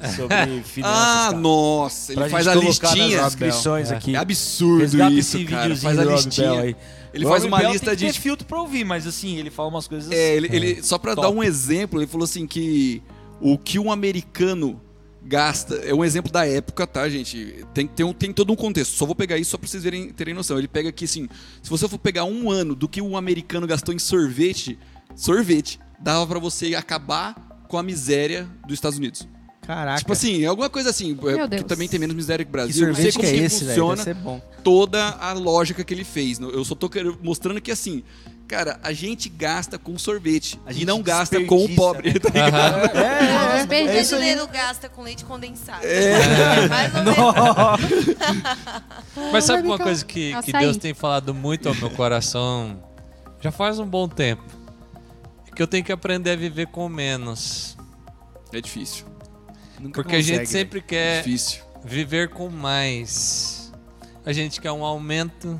sobre 0.09 0.35
finanças. 0.63 0.97
ah, 0.97 1.25
cara. 1.29 1.37
nossa, 1.37 2.11
ele 2.11 2.21
Pra 2.21 2.29
faz 2.29 2.45
gente 2.45 2.57
a 2.57 2.59
listinha. 2.61 3.21
nas 3.21 3.35
descrições 3.35 3.91
É. 3.91 3.95
aqui. 3.95 4.15
É 4.15 4.19
absurdo 4.19 4.81
Resgata 4.81 5.13
isso, 5.13 5.37
esse 5.37 5.45
cara. 5.45 5.75
Faz 5.75 5.99
a 5.99 6.03
listinha. 6.03 6.61
Aí. 6.61 6.75
Ele 7.13 7.25
O 7.25 7.29
faz 7.29 7.43
uma 7.43 7.57
Bell 7.59 7.71
lista 7.73 7.87
tem 7.87 7.95
que 7.97 8.05
de 8.07 8.13
ter 8.13 8.19
filtro 8.19 8.47
pra 8.47 8.61
ouvir, 8.61 8.85
mas 8.85 9.05
assim, 9.05 9.37
ele 9.37 9.49
fala 9.49 9.67
umas 9.69 9.85
coisas 9.87 10.09
É, 10.11 10.35
ele, 10.35 10.47
ele- 10.51 10.81
só 10.83 10.97
pra 10.97 11.13
Top. 11.13 11.27
dar 11.27 11.33
um 11.33 11.43
exemplo, 11.43 11.99
ele 11.99 12.07
falou 12.07 12.23
assim 12.23 12.47
que 12.47 13.01
o 13.41 13.57
que 13.57 13.77
um 13.77 13.91
americano 13.91 14.79
gasta, 15.23 15.75
é 15.75 15.93
um 15.93 16.03
exemplo 16.05 16.31
da 16.31 16.47
época, 16.47 16.87
tá, 16.87 17.07
gente? 17.09 17.63
Tem, 17.73 17.85
tem, 17.85 18.05
um- 18.05 18.13
tem 18.13 18.31
todo 18.31 18.51
um 18.51 18.55
contexto. 18.55 18.95
Só 18.95 19.05
vou 19.05 19.13
pegar 19.13 19.37
isso 19.37 19.51
só 19.51 19.57
pra 19.57 19.67
vocês 19.67 19.83
verem, 19.83 20.09
terem 20.09 20.33
noção. 20.33 20.57
Ele 20.57 20.67
pega 20.69 20.89
aqui 20.89 21.05
assim, 21.05 21.27
se 21.61 21.69
você 21.69 21.87
for 21.87 21.99
pegar 21.99 22.23
um 22.23 22.49
ano 22.49 22.73
do 22.73 22.87
que 22.87 23.01
um 23.01 23.15
americano 23.17 23.67
gastou 23.67 23.93
em 23.93 23.99
sorvete, 23.99 24.79
sorvete, 25.15 25.79
dava 25.99 26.25
pra 26.25 26.39
você 26.39 26.73
acabar 26.75 27.35
com 27.67 27.77
a 27.77 27.83
miséria 27.83 28.47
dos 28.65 28.73
Estados 28.75 28.97
Unidos. 28.97 29.27
Caraca. 29.65 29.99
Tipo 29.99 30.13
assim, 30.13 30.43
é 30.43 30.47
alguma 30.47 30.69
coisa 30.69 30.89
assim, 30.89 31.11
é, 31.11 31.15
que 31.37 31.47
Deus. 31.47 31.63
também 31.63 31.87
tem 31.87 31.99
menos 31.99 32.15
miséria 32.15 32.43
que 32.43 32.49
o 32.49 32.51
que 32.51 32.57
Brasil. 32.57 32.87
Não 32.87 32.95
sei 32.95 33.11
sorvete 33.11 33.15
como 33.15 33.27
que 33.29 33.35
é 33.35 33.39
que 33.39 33.45
esse, 33.45 33.63
velho? 33.65 33.69
funciona 33.69 34.03
Deve 34.03 34.19
ser 34.19 34.23
bom. 34.23 34.41
toda 34.63 35.09
a 35.19 35.33
lógica 35.33 35.83
que 35.83 35.93
ele 35.93 36.03
fez. 36.03 36.39
Eu 36.39 36.65
só 36.65 36.73
tô 36.75 36.89
querendo- 36.89 37.17
mostrando 37.21 37.61
que 37.61 37.71
assim, 37.71 38.03
cara, 38.47 38.79
a 38.83 38.91
gente 38.91 39.29
gasta 39.29 39.77
com 39.77 39.97
sorvete 39.99 40.59
A 40.65 40.71
e 40.71 40.73
gente 40.73 40.85
não 40.85 41.01
gasta 41.01 41.39
com 41.45 41.55
o 41.63 41.67
desperdiça, 41.67 41.81
pobre. 41.81 42.13
né? 42.13 42.19
tá 42.19 42.29
ligado? 42.29 42.97
Aham. 42.97 43.57
É, 43.59 43.65
perdidos 43.67 43.95
é 43.95 44.01
isso 44.01 44.15
aí. 44.15 44.21
dele 44.35 44.47
gasta 44.51 44.89
com 44.89 45.03
leite 45.03 45.23
condensado. 45.25 45.83
Mais 46.69 46.95
ou 46.95 47.03
menos. 47.03 47.17
Mas 49.31 49.43
sabe 49.45 49.67
uma 49.67 49.77
coisa 49.77 50.03
que, 50.03 50.31
que 50.31 50.35
açaí. 50.51 50.61
Deus 50.63 50.77
tem 50.77 50.93
falado 50.95 51.33
muito 51.35 51.69
ao 51.69 51.75
meu 51.75 51.89
coração 51.91 52.81
já 53.39 53.51
faz 53.51 53.77
um 53.79 53.85
bom 53.87 54.07
tempo? 54.07 54.43
É 55.51 55.55
que 55.55 55.61
eu 55.61 55.67
tenho 55.67 55.83
que 55.83 55.91
aprender 55.91 56.31
a 56.31 56.35
viver 56.35 56.65
com 56.67 56.89
menos. 56.89 57.77
É 58.53 58.59
difícil. 58.59 59.05
Nunca 59.81 60.01
Porque 60.01 60.15
a 60.15 60.19
consegue, 60.19 60.37
gente 60.39 60.49
sempre 60.49 60.79
É 60.79 60.81
quer 60.83 61.23
difícil. 61.23 61.63
viver 61.83 62.29
com 62.29 62.49
mais. 62.49 63.71
A 64.25 64.31
gente 64.31 64.61
quer 64.61 64.71
um 64.71 64.85
aumento, 64.85 65.59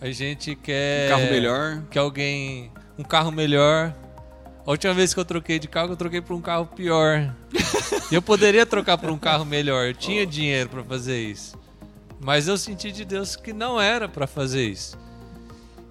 a 0.00 0.10
gente 0.10 0.56
quer 0.56 1.06
Um 1.06 1.16
carro 1.16 1.30
melhor. 1.30 1.82
que 1.90 1.98
alguém 1.98 2.72
um 2.98 3.04
carro 3.04 3.30
melhor. 3.30 3.94
A 4.66 4.70
última 4.70 4.92
vez 4.92 5.14
que 5.14 5.20
eu 5.20 5.24
troquei 5.24 5.60
de 5.60 5.68
carro, 5.68 5.92
eu 5.92 5.96
troquei 5.96 6.20
por 6.20 6.34
um 6.34 6.40
carro 6.40 6.66
pior. 6.66 7.32
e 8.10 8.14
eu 8.14 8.20
poderia 8.20 8.66
trocar 8.66 8.98
por 8.98 9.10
um 9.10 9.18
carro 9.18 9.44
melhor, 9.44 9.86
eu 9.86 9.94
tinha 9.94 10.26
dinheiro 10.26 10.68
para 10.68 10.82
fazer 10.82 11.20
isso. 11.22 11.56
Mas 12.18 12.48
eu 12.48 12.56
senti 12.58 12.90
de 12.90 13.04
Deus 13.04 13.36
que 13.36 13.52
não 13.52 13.80
era 13.80 14.08
para 14.08 14.26
fazer 14.26 14.66
isso. 14.66 14.98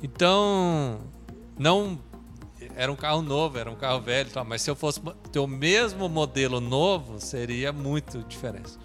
Então, 0.04 1.00
não 1.58 1.98
era 2.76 2.92
um 2.92 2.96
carro 2.96 3.22
novo, 3.22 3.58
era 3.58 3.70
um 3.70 3.76
carro 3.76 4.02
velho, 4.02 4.30
tal, 4.30 4.46
mas 4.46 4.62
se 4.62 4.70
eu 4.70 4.76
fosse 4.76 5.02
ter 5.32 5.40
o 5.40 5.48
mesmo 5.48 6.08
modelo 6.10 6.60
novo, 6.60 7.20
seria 7.20 7.72
muito 7.72 8.20
diferença. 8.24 8.80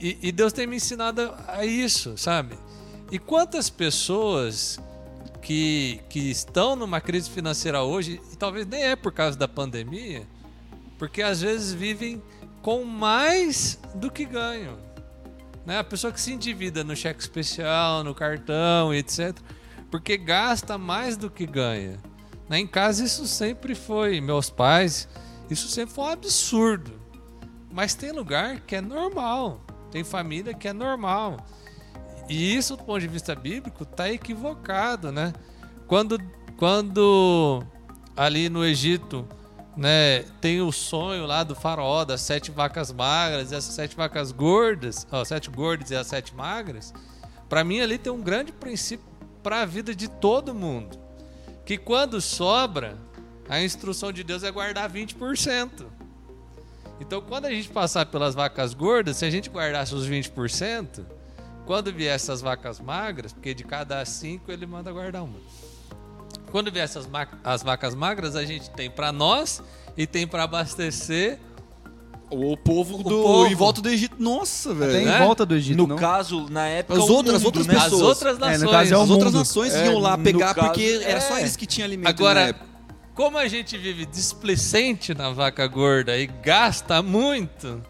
E, 0.00 0.18
e 0.22 0.32
Deus 0.32 0.52
tem 0.52 0.66
me 0.66 0.76
ensinado 0.76 1.34
a 1.48 1.64
isso, 1.64 2.16
sabe? 2.18 2.58
E 3.10 3.18
quantas 3.18 3.70
pessoas 3.70 4.78
que, 5.40 6.00
que 6.08 6.30
estão 6.30 6.74
numa 6.74 7.00
crise 7.00 7.30
financeira 7.30 7.82
hoje, 7.82 8.20
e 8.32 8.36
talvez 8.36 8.66
nem 8.66 8.82
é 8.82 8.96
por 8.96 9.12
causa 9.12 9.38
da 9.38 9.46
pandemia, 9.46 10.26
porque 10.98 11.22
às 11.22 11.40
vezes 11.40 11.72
vivem 11.72 12.22
com 12.62 12.84
mais 12.84 13.78
do 13.94 14.10
que 14.10 14.24
ganham. 14.24 14.76
Né? 15.64 15.78
A 15.78 15.84
pessoa 15.84 16.12
que 16.12 16.20
se 16.20 16.32
endivida 16.32 16.82
no 16.82 16.96
cheque 16.96 17.20
especial, 17.20 18.02
no 18.02 18.14
cartão 18.14 18.92
etc. 18.92 19.36
Porque 19.90 20.16
gasta 20.16 20.76
mais 20.76 21.16
do 21.16 21.30
que 21.30 21.46
ganha. 21.46 21.98
Né? 22.48 22.60
Em 22.60 22.66
casa 22.66 23.04
isso 23.04 23.26
sempre 23.26 23.74
foi. 23.74 24.20
Meus 24.20 24.50
pais, 24.50 25.08
isso 25.50 25.68
sempre 25.68 25.94
foi 25.94 26.04
um 26.04 26.08
absurdo. 26.08 26.92
Mas 27.72 27.94
tem 27.94 28.12
lugar 28.12 28.60
que 28.60 28.76
é 28.76 28.80
normal. 28.80 29.60
Tem 29.90 30.02
família 30.04 30.54
que 30.54 30.68
é 30.68 30.72
normal. 30.72 31.38
E 32.28 32.56
isso, 32.56 32.76
do 32.76 32.84
ponto 32.84 33.00
de 33.00 33.08
vista 33.08 33.34
bíblico, 33.34 33.84
está 33.84 34.10
equivocado, 34.10 35.12
né? 35.12 35.32
Quando, 35.86 36.18
quando 36.56 37.62
ali 38.16 38.48
no 38.48 38.64
Egito, 38.64 39.28
né, 39.76 40.22
tem 40.40 40.60
o 40.60 40.72
sonho 40.72 41.26
lá 41.26 41.44
do 41.44 41.54
faraó 41.54 42.04
das 42.04 42.22
sete 42.22 42.50
vacas 42.50 42.90
magras 42.90 43.52
e 43.52 43.54
essas 43.54 43.74
sete 43.74 43.94
vacas 43.94 44.32
gordas, 44.32 45.06
ó, 45.12 45.24
sete 45.24 45.50
gordas 45.50 45.90
e 45.90 45.94
as 45.94 46.06
sete 46.06 46.34
magras, 46.34 46.94
para 47.48 47.62
mim 47.62 47.80
ali 47.80 47.98
tem 47.98 48.12
um 48.12 48.22
grande 48.22 48.52
princípio 48.52 49.06
para 49.42 49.62
a 49.62 49.66
vida 49.66 49.94
de 49.94 50.08
todo 50.08 50.54
mundo, 50.54 50.98
que 51.66 51.76
quando 51.76 52.20
sobra, 52.20 52.96
a 53.48 53.60
instrução 53.60 54.12
de 54.12 54.22
Deus 54.22 54.44
é 54.44 54.50
guardar 54.52 54.88
20%. 54.88 55.84
Então, 57.00 57.20
quando 57.20 57.46
a 57.46 57.50
gente 57.50 57.68
passar 57.68 58.06
pelas 58.06 58.36
vacas 58.36 58.72
gordas, 58.72 59.16
se 59.16 59.24
a 59.24 59.30
gente 59.30 59.50
guardasse 59.50 59.92
os 59.92 60.08
20%, 60.08 61.04
quando 61.66 61.92
vier 61.92 62.14
essas 62.14 62.40
vacas 62.40 62.78
magras, 62.78 63.32
porque 63.32 63.52
de 63.52 63.64
cada 63.64 64.02
cinco 64.04 64.52
ele 64.52 64.64
manda 64.64 64.92
guardar 64.92 65.24
uma. 65.24 65.38
Quando 66.52 66.70
vier 66.70 66.84
essas 66.84 67.08
as 67.42 67.62
vacas 67.64 67.94
magras, 67.96 68.36
a 68.36 68.44
gente 68.44 68.70
tem 68.70 68.88
para 68.88 69.10
nós 69.10 69.60
e 69.96 70.06
tem 70.06 70.26
para 70.26 70.44
abastecer 70.44 71.40
o 72.30 72.56
povo 72.56 72.98
do 72.98 73.04
povo. 73.04 73.46
em 73.46 73.54
volta 73.54 73.80
do 73.80 73.88
Egito. 73.88 74.16
Nossa, 74.18 74.74
velho. 74.74 74.90
Até 74.90 75.02
em 75.02 75.06
né? 75.06 75.18
volta 75.18 75.46
do 75.46 75.54
Egito, 75.54 75.76
No 75.76 75.86
não? 75.86 75.96
caso, 75.96 76.46
na 76.50 76.66
época. 76.66 76.98
As 76.98 77.08
o 77.08 77.12
outras- 77.12 77.36
as 77.36 77.42
mundo, 77.42 77.46
outras 77.46 77.66
né? 77.66 77.74
pessoas. 77.74 77.92
as 77.92 78.00
outras 78.02 78.32
É, 78.32 78.38
no 78.38 78.40
nações. 78.46 78.70
caso 78.70 78.94
é 78.94 78.96
o 78.98 79.02
As 79.02 79.10
outras 79.10 79.32
nações 79.32 79.74
É, 79.74 79.86
iam 79.86 79.98
lá 79.98 80.18
pegar 80.18 80.54
caso, 80.54 80.66
porque 80.68 81.00
era 81.04 81.20
só 81.20 81.36
é. 81.36 81.40
eles 81.40 81.56
que 81.56 81.66
tinham 81.66 81.86
alimento 81.86 82.04
na 82.04 82.10
Agora, 82.10 82.40
época. 82.48 82.66
como 83.14 83.38
a 83.38 83.46
gente 83.48 83.78
vive 83.78 84.04
displicente 84.06 85.14
na 85.14 85.30
vaca 85.30 85.66
gorda 85.66 86.16
e 86.18 86.26
gasta 86.26 87.00
muito, 87.02 87.80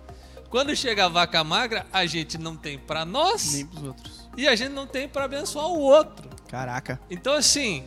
quando 0.50 0.74
chega 0.76 1.06
a 1.06 1.08
vaca 1.08 1.42
magra, 1.42 1.86
a 1.92 2.04
gente 2.06 2.38
não 2.38 2.56
tem 2.56 2.78
para 2.78 3.04
nós 3.04 3.54
Nem 3.54 3.66
pros 3.66 3.82
outros. 3.84 4.28
e 4.36 4.46
a 4.46 4.54
gente 4.54 4.70
não 4.70 4.86
tem 4.86 5.08
para 5.08 5.24
abençoar 5.24 5.66
o 5.66 5.80
outro. 5.80 6.28
Caraca. 6.48 7.00
Então, 7.10 7.32
assim, 7.34 7.82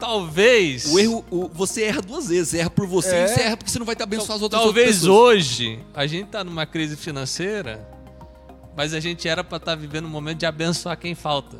talvez. 0.00 0.86
O 0.92 0.98
erro, 0.98 1.24
o- 1.30 1.48
você 1.48 1.84
erra 1.84 2.00
duas 2.02 2.28
vezes. 2.28 2.54
Erra 2.54 2.70
por 2.70 2.86
você 2.86 3.14
É. 3.14 3.24
e 3.24 3.28
você 3.28 3.40
erra 3.42 3.56
porque 3.56 3.70
você 3.70 3.78
não 3.78 3.86
vai 3.86 3.94
te 3.94 4.02
abençoar 4.02 4.36
as 4.36 4.42
outras 4.42 4.60
Talvez 4.62 5.06
outras 5.06 5.36
hoje 5.36 5.78
a 5.94 6.06
gente 6.06 6.26
tá 6.28 6.42
numa 6.42 6.66
crise 6.66 6.96
financeira, 6.96 7.86
mas 8.76 8.94
a 8.94 9.00
gente 9.00 9.28
era 9.28 9.44
para 9.44 9.58
estar 9.58 9.74
vivendo 9.76 10.06
um 10.06 10.10
momento 10.10 10.38
de 10.38 10.46
abençoar 10.46 10.96
quem 10.98 11.14
falta. 11.14 11.58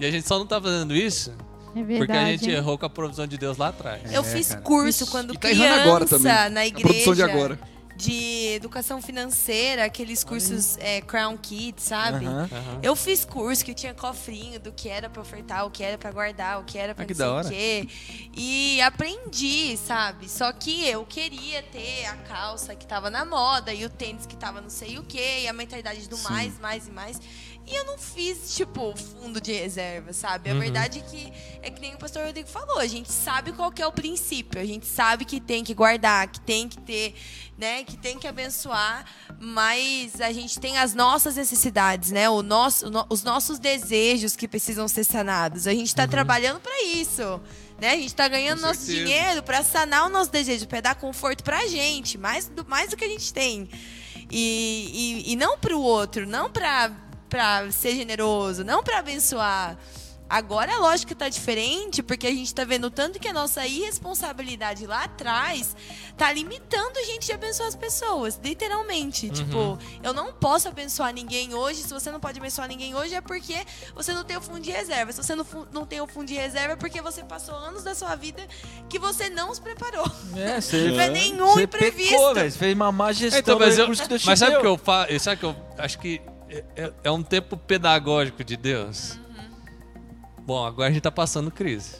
E 0.00 0.04
a 0.06 0.10
gente 0.10 0.26
só 0.26 0.38
não 0.38 0.46
tá 0.46 0.60
fazendo 0.60 0.94
isso 0.94 1.30
É 1.74 1.82
verdade. 1.82 1.98
porque 1.98 2.12
a 2.12 2.24
gente 2.26 2.50
errou 2.50 2.76
com 2.78 2.86
a 2.86 2.90
provisão 2.90 3.26
de 3.26 3.38
Deus 3.38 3.56
lá 3.56 3.68
atrás. 3.68 4.12
Eu 4.12 4.22
É, 4.22 4.24
fiz 4.24 4.54
curso 4.62 5.06
quando 5.06 5.34
E 5.34 5.38
tá 5.38 5.50
errando 5.50 5.80
agora 5.80 6.04
criança 6.06 6.28
também. 6.28 6.50
na 6.52 6.60
A 6.60 6.66
igreja. 6.66 6.86
produção 6.88 7.14
de 7.14 7.22
agora. 7.22 7.58
De 7.96 8.54
educação 8.54 9.00
financeira, 9.00 9.84
aqueles 9.84 10.22
cursos 10.22 10.76
é, 10.78 11.00
Crown 11.00 11.36
Kids, 11.36 11.84
sabe? 11.84 12.26
Aham. 12.26 12.48
Aham. 12.52 12.80
Eu 12.82 12.94
fiz 12.94 13.24
curso 13.24 13.64
que 13.64 13.72
tinha 13.74 13.94
cofrinho 13.94 14.60
do 14.60 14.72
que 14.72 14.88
era 14.88 15.08
pra 15.08 15.22
ofertar, 15.22 15.66
o 15.66 15.70
que 15.70 15.82
era 15.82 15.96
pra 15.96 16.12
guardar, 16.12 16.60
o 16.60 16.64
que 16.64 16.76
era 16.76 16.94
pra 16.94 17.04
Ah, 17.04 17.06
não 17.08 17.42
sei 17.44 17.82
o 17.82 17.86
quê. 17.86 17.88
E 18.36 18.80
aprendi, 18.82 19.76
sabe? 19.76 20.28
Só 20.28 20.52
que 20.52 20.86
eu 20.86 21.04
queria 21.06 21.62
ter 21.62 22.04
a 22.06 22.16
calça 22.16 22.74
que 22.74 22.86
tava 22.86 23.08
na 23.08 23.24
moda 23.24 23.72
e 23.72 23.84
o 23.84 23.90
tênis 23.90 24.26
que 24.26 24.36
tava 24.36 24.60
não 24.60 24.70
sei 24.70 24.98
o 24.98 25.02
quê, 25.02 25.40
e 25.42 25.48
a 25.48 25.52
mentalidade 25.52 26.08
do 26.08 26.18
mais, 26.18 26.58
mais 26.58 26.86
e 26.86 26.90
mais. 26.90 27.20
E 27.66 27.74
eu 27.74 27.84
não 27.84 27.98
fiz, 27.98 28.54
tipo, 28.54 28.94
fundo 28.96 29.40
de 29.40 29.52
reserva, 29.52 30.12
sabe? 30.12 30.48
A 30.48 30.52
Uhum. 30.54 30.60
verdade 30.60 31.00
é 31.00 31.02
que 31.02 31.32
é 31.62 31.70
que 31.70 31.80
nem 31.80 31.94
o 31.94 31.98
pastor 31.98 32.24
Rodrigo 32.24 32.48
falou, 32.48 32.78
a 32.78 32.86
gente 32.86 33.10
sabe 33.10 33.50
qual 33.52 33.72
que 33.72 33.82
é 33.82 33.86
o 33.86 33.90
princípio, 33.90 34.60
a 34.60 34.64
gente 34.64 34.86
sabe 34.86 35.24
que 35.24 35.40
tem 35.40 35.64
que 35.64 35.74
guardar, 35.74 36.28
que 36.28 36.38
tem 36.38 36.68
que 36.68 36.78
ter, 36.78 37.12
né, 37.58 37.82
que 37.82 37.96
tem 37.96 38.20
que 38.20 38.28
abençoar, 38.28 39.04
mas 39.40 40.20
a 40.20 40.32
gente 40.32 40.60
tem 40.60 40.78
as 40.78 40.94
nossas 40.94 41.34
necessidades, 41.34 42.12
né? 42.12 42.28
O 42.30 42.40
nosso, 42.40 42.86
os 43.10 43.24
nossos 43.24 43.58
desejos 43.58 44.36
que 44.36 44.46
precisam 44.46 44.86
ser 44.86 45.02
sanados. 45.02 45.66
A 45.66 45.72
gente 45.72 45.88
está 45.88 46.06
trabalhando 46.06 46.60
para 46.60 46.84
isso. 46.84 47.40
Né? 47.80 47.90
A 47.90 47.96
gente 47.96 48.06
está 48.06 48.26
ganhando 48.28 48.60
Com 48.60 48.68
nosso 48.68 48.80
certeza. 48.80 49.04
dinheiro 49.04 49.42
para 49.42 49.62
sanar 49.62 50.06
o 50.06 50.08
nosso 50.08 50.30
desejo, 50.30 50.66
para 50.66 50.80
dar 50.80 50.94
conforto 50.94 51.44
pra 51.44 51.66
gente, 51.66 52.16
mais 52.16 52.46
do, 52.48 52.64
mais 52.66 52.88
do 52.90 52.96
que 52.96 53.04
a 53.04 53.08
gente 53.08 53.34
tem. 53.34 53.68
E, 54.30 55.24
e, 55.26 55.32
e 55.32 55.36
não 55.36 55.58
para 55.58 55.76
o 55.76 55.80
outro, 55.82 56.26
não 56.26 56.50
para 56.50 56.90
para 57.28 57.70
ser 57.70 57.94
generoso, 57.96 58.64
não 58.64 58.82
para 58.82 58.98
abençoar. 58.98 59.76
Agora 60.28 60.74
a 60.74 60.78
lógica 60.80 61.14
tá 61.14 61.28
diferente, 61.28 62.02
porque 62.02 62.26
a 62.26 62.30
gente 62.30 62.52
tá 62.52 62.64
vendo 62.64 62.88
o 62.88 62.90
tanto 62.90 63.16
que 63.20 63.28
a 63.28 63.32
nossa 63.32 63.64
irresponsabilidade 63.64 64.84
lá 64.84 65.04
atrás 65.04 65.76
tá 66.16 66.32
limitando 66.32 66.98
a 66.98 67.02
gente 67.04 67.26
de 67.26 67.32
abençoar 67.32 67.68
as 67.68 67.76
pessoas, 67.76 68.36
literalmente. 68.42 69.30
Tipo, 69.30 69.78
eu 70.02 70.12
não 70.12 70.32
posso 70.32 70.66
abençoar 70.66 71.12
ninguém 71.14 71.54
hoje, 71.54 71.82
se 71.84 71.94
você 71.94 72.10
não 72.10 72.18
pode 72.18 72.40
abençoar 72.40 72.66
ninguém 72.66 72.92
hoje 72.92 73.14
é 73.14 73.20
porque 73.20 73.54
você 73.94 74.12
não 74.12 74.24
tem 74.24 74.36
o 74.36 74.40
fundo 74.40 74.58
de 74.58 74.72
reserva. 74.72 75.12
Se 75.12 75.22
você 75.22 75.36
não, 75.36 75.46
não 75.72 75.86
tem 75.86 76.00
o 76.00 76.08
fundo 76.08 76.26
de 76.26 76.34
reserva 76.34 76.72
é 76.72 76.76
porque 76.76 77.00
você 77.00 77.22
passou 77.22 77.54
anos 77.54 77.84
da 77.84 77.94
sua 77.94 78.16
vida 78.16 78.44
que 78.88 78.98
você 78.98 79.30
não 79.30 79.54
se 79.54 79.60
preparou. 79.60 80.10
É, 80.36 80.60
você, 80.60 80.90
Não 80.90 81.00
é 81.02 81.08
nenhum 81.08 81.46
você 81.54 81.62
imprevisto. 81.62 82.10
pecou. 82.10 82.34
Você 82.34 82.50
fez 82.50 82.74
uma 82.74 82.90
má 82.90 83.12
gestão 83.12 83.38
Então, 83.38 83.58
do 83.58 83.64
mas, 83.64 83.78
eu, 83.78 83.84
recurso 83.84 84.02
que 84.02 84.08
Deus 84.08 84.22
te 84.22 84.26
mas 84.26 84.38
sabe 84.40 84.56
o 84.56 84.60
que 84.60 84.66
eu 84.66 84.76
falo? 84.76 85.20
Sabe 85.20 85.36
que 85.38 85.46
eu 85.46 85.56
acho 85.78 85.98
que 86.00 86.20
é, 86.48 86.64
é- 86.76 86.92
é 87.04 87.10
um 87.10 87.22
tempo 87.22 87.56
pedagógico 87.56 88.42
de 88.44 88.56
Deus? 88.56 89.18
Bom, 90.40 90.64
agora 90.64 90.88
a 90.88 90.92
gente 90.92 91.02
tá 91.02 91.10
passando 91.10 91.50
crise. 91.50 91.96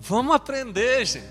Vamos 0.00 0.34
aprender, 0.34 1.04
gente. 1.06 1.24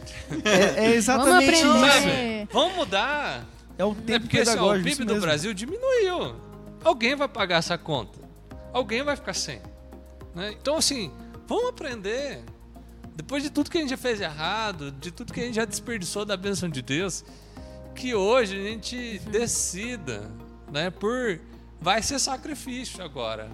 É, 0.45 0.85
é 0.85 0.95
exatamente 0.95 1.61
Vamos 1.63 1.81
isso. 1.87 1.97
aprender. 1.97 2.47
Vamos 2.51 2.75
mudar. 2.75 3.45
É 3.77 3.85
o 3.85 3.91
É 3.91 3.95
tempo 3.95 4.21
porque 4.21 4.39
assim, 4.39 4.51
ó, 4.51 4.53
o 4.53 4.55
pedagógico. 4.55 4.83
PIB 4.83 4.91
isso 4.93 5.05
do 5.05 5.13
mesmo. 5.13 5.21
Brasil 5.21 5.53
diminuiu. 5.53 6.35
Alguém 6.83 7.15
vai 7.15 7.27
pagar 7.27 7.57
essa 7.57 7.77
conta. 7.77 8.19
Alguém 8.71 9.03
vai 9.03 9.15
ficar 9.15 9.33
sem. 9.33 9.61
né? 10.33 10.51
Então, 10.59 10.75
assim, 10.77 11.11
vamos 11.47 11.69
aprender. 11.69 12.43
Depois 13.15 13.43
de 13.43 13.51
tudo 13.51 13.69
que 13.69 13.77
a 13.77 13.81
gente 13.81 13.91
já 13.91 13.97
fez 13.97 14.19
errado, 14.19 14.91
de 14.91 15.11
tudo 15.11 15.31
que 15.33 15.39
a 15.39 15.43
gente 15.43 15.55
já 15.55 15.65
desperdiçou 15.65 16.25
da 16.25 16.35
bênção 16.35 16.67
de 16.67 16.81
Deus, 16.81 17.23
que 17.93 18.15
hoje 18.15 18.59
a 18.59 18.63
gente 18.69 19.19
decida, 19.29 20.31
né? 20.73 20.89
Por 20.89 21.39
vai 21.79 22.01
ser 22.01 22.19
sacrifício 22.19 23.03
agora. 23.03 23.49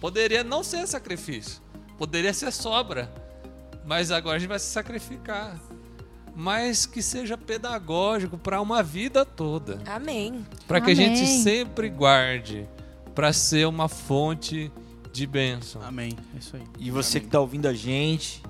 Poderia 0.00 0.42
não 0.42 0.62
ser 0.62 0.86
sacrifício, 0.86 1.60
poderia 1.98 2.32
ser 2.32 2.52
sobra, 2.52 3.12
mas 3.84 4.10
agora 4.10 4.36
a 4.36 4.38
gente 4.38 4.48
vai 4.48 4.58
se 4.58 4.66
sacrificar. 4.66 5.60
Mas 6.34 6.86
que 6.86 7.02
seja 7.02 7.36
pedagógico 7.36 8.38
para 8.38 8.60
uma 8.60 8.84
vida 8.84 9.26
toda. 9.26 9.82
Amém. 9.84 10.46
Para 10.66 10.80
que 10.80 10.92
a 10.92 10.94
gente 10.94 11.18
Amém. 11.18 11.42
sempre 11.42 11.88
guarde 11.90 12.68
para 13.16 13.32
ser 13.32 13.66
uma 13.66 13.88
fonte 13.88 14.72
de 15.12 15.26
bênção. 15.26 15.82
Amém. 15.82 16.16
É 16.34 16.38
isso 16.38 16.56
aí. 16.56 16.62
E 16.78 16.90
você 16.90 17.18
que 17.18 17.26
está 17.26 17.40
ouvindo 17.40 17.66
a 17.66 17.74
gente, 17.74 18.42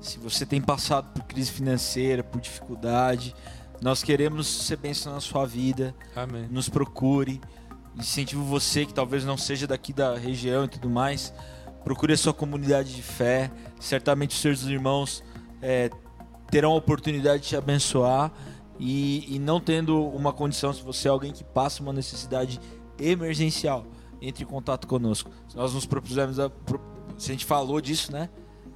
se 0.00 0.18
você 0.18 0.46
tem 0.46 0.62
passado 0.62 1.12
por 1.12 1.24
crise 1.24 1.52
financeira, 1.52 2.24
por 2.24 2.40
dificuldade, 2.40 3.34
nós 3.82 4.02
queremos 4.02 4.46
ser 4.46 4.76
bênção 4.76 5.12
na 5.12 5.20
sua 5.20 5.46
vida. 5.46 5.94
Amém. 6.16 6.48
Nos 6.50 6.70
procure. 6.70 7.40
Incentivo 7.96 8.44
você 8.44 8.84
que 8.84 8.92
talvez 8.92 9.24
não 9.24 9.36
seja 9.36 9.66
daqui 9.66 9.92
da 9.92 10.16
região 10.16 10.64
e 10.64 10.68
tudo 10.68 10.88
mais. 10.90 11.32
Procure 11.84 12.12
a 12.12 12.16
sua 12.16 12.34
comunidade 12.34 12.94
de 12.94 13.02
fé. 13.02 13.50
Certamente 13.80 14.30
os 14.34 14.40
seus 14.40 14.62
irmãos 14.64 15.22
é, 15.62 15.90
terão 16.50 16.72
a 16.72 16.76
oportunidade 16.76 17.42
de 17.42 17.48
te 17.48 17.56
abençoar. 17.56 18.32
E, 18.78 19.34
e 19.34 19.38
não 19.38 19.58
tendo 19.58 20.06
uma 20.08 20.32
condição, 20.34 20.72
se 20.72 20.82
você 20.82 21.08
é 21.08 21.10
alguém 21.10 21.32
que 21.32 21.42
passa 21.42 21.82
uma 21.82 21.94
necessidade 21.94 22.60
emergencial, 22.98 23.86
entre 24.20 24.44
em 24.44 24.46
contato 24.46 24.86
conosco. 24.86 25.30
Se 25.48 25.56
nós 25.56 25.72
nos 25.72 25.86
propusemos, 25.86 26.38
a, 26.38 26.50
pro- 26.50 26.80
se 27.16 27.30
a 27.30 27.34
gente 27.34 27.46
falou 27.46 27.80
disso, 27.80 28.12
né? 28.12 28.28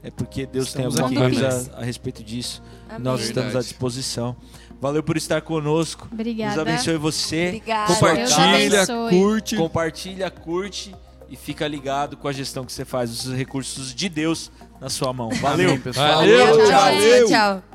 É 0.03 0.11
porque 0.11 0.47
Deus 0.47 0.69
Estamos 0.69 0.95
tem 0.95 1.05
alguma 1.05 1.27
aqui. 1.27 1.37
coisa 1.39 1.73
a, 1.75 1.81
a 1.81 1.85
respeito 1.85 2.25
disso. 2.25 2.63
Amém. 2.89 3.03
Nós 3.03 3.21
estamos 3.21 3.55
à 3.55 3.61
disposição. 3.61 4.35
Valeu 4.81 5.03
por 5.03 5.17
estar 5.17 5.43
conosco. 5.43 6.09
Obrigada. 6.11 6.55
Deus 6.55 6.69
abençoe 6.69 6.97
você. 6.97 7.49
Obrigada. 7.49 7.95
Compartilha, 7.95 8.87
curte. 8.87 9.57
compartilha, 9.57 10.31
curte 10.31 10.95
e 11.29 11.37
fica 11.37 11.69
ligado 11.69 12.17
com 12.17 12.27
a 12.27 12.33
gestão 12.33 12.65
que 12.65 12.73
você 12.73 12.85
faz, 12.85 13.11
os 13.11 13.35
recursos 13.35 13.95
de 13.95 14.09
Deus 14.09 14.51
na 14.81 14.89
sua 14.89 15.13
mão. 15.13 15.31
Valeu. 15.31 15.71
Amém, 15.71 15.81
pessoal. 15.81 16.17
Valeu. 16.17 16.67
Tchau, 16.67 16.81
Valeu. 16.81 17.29
tchau. 17.29 17.70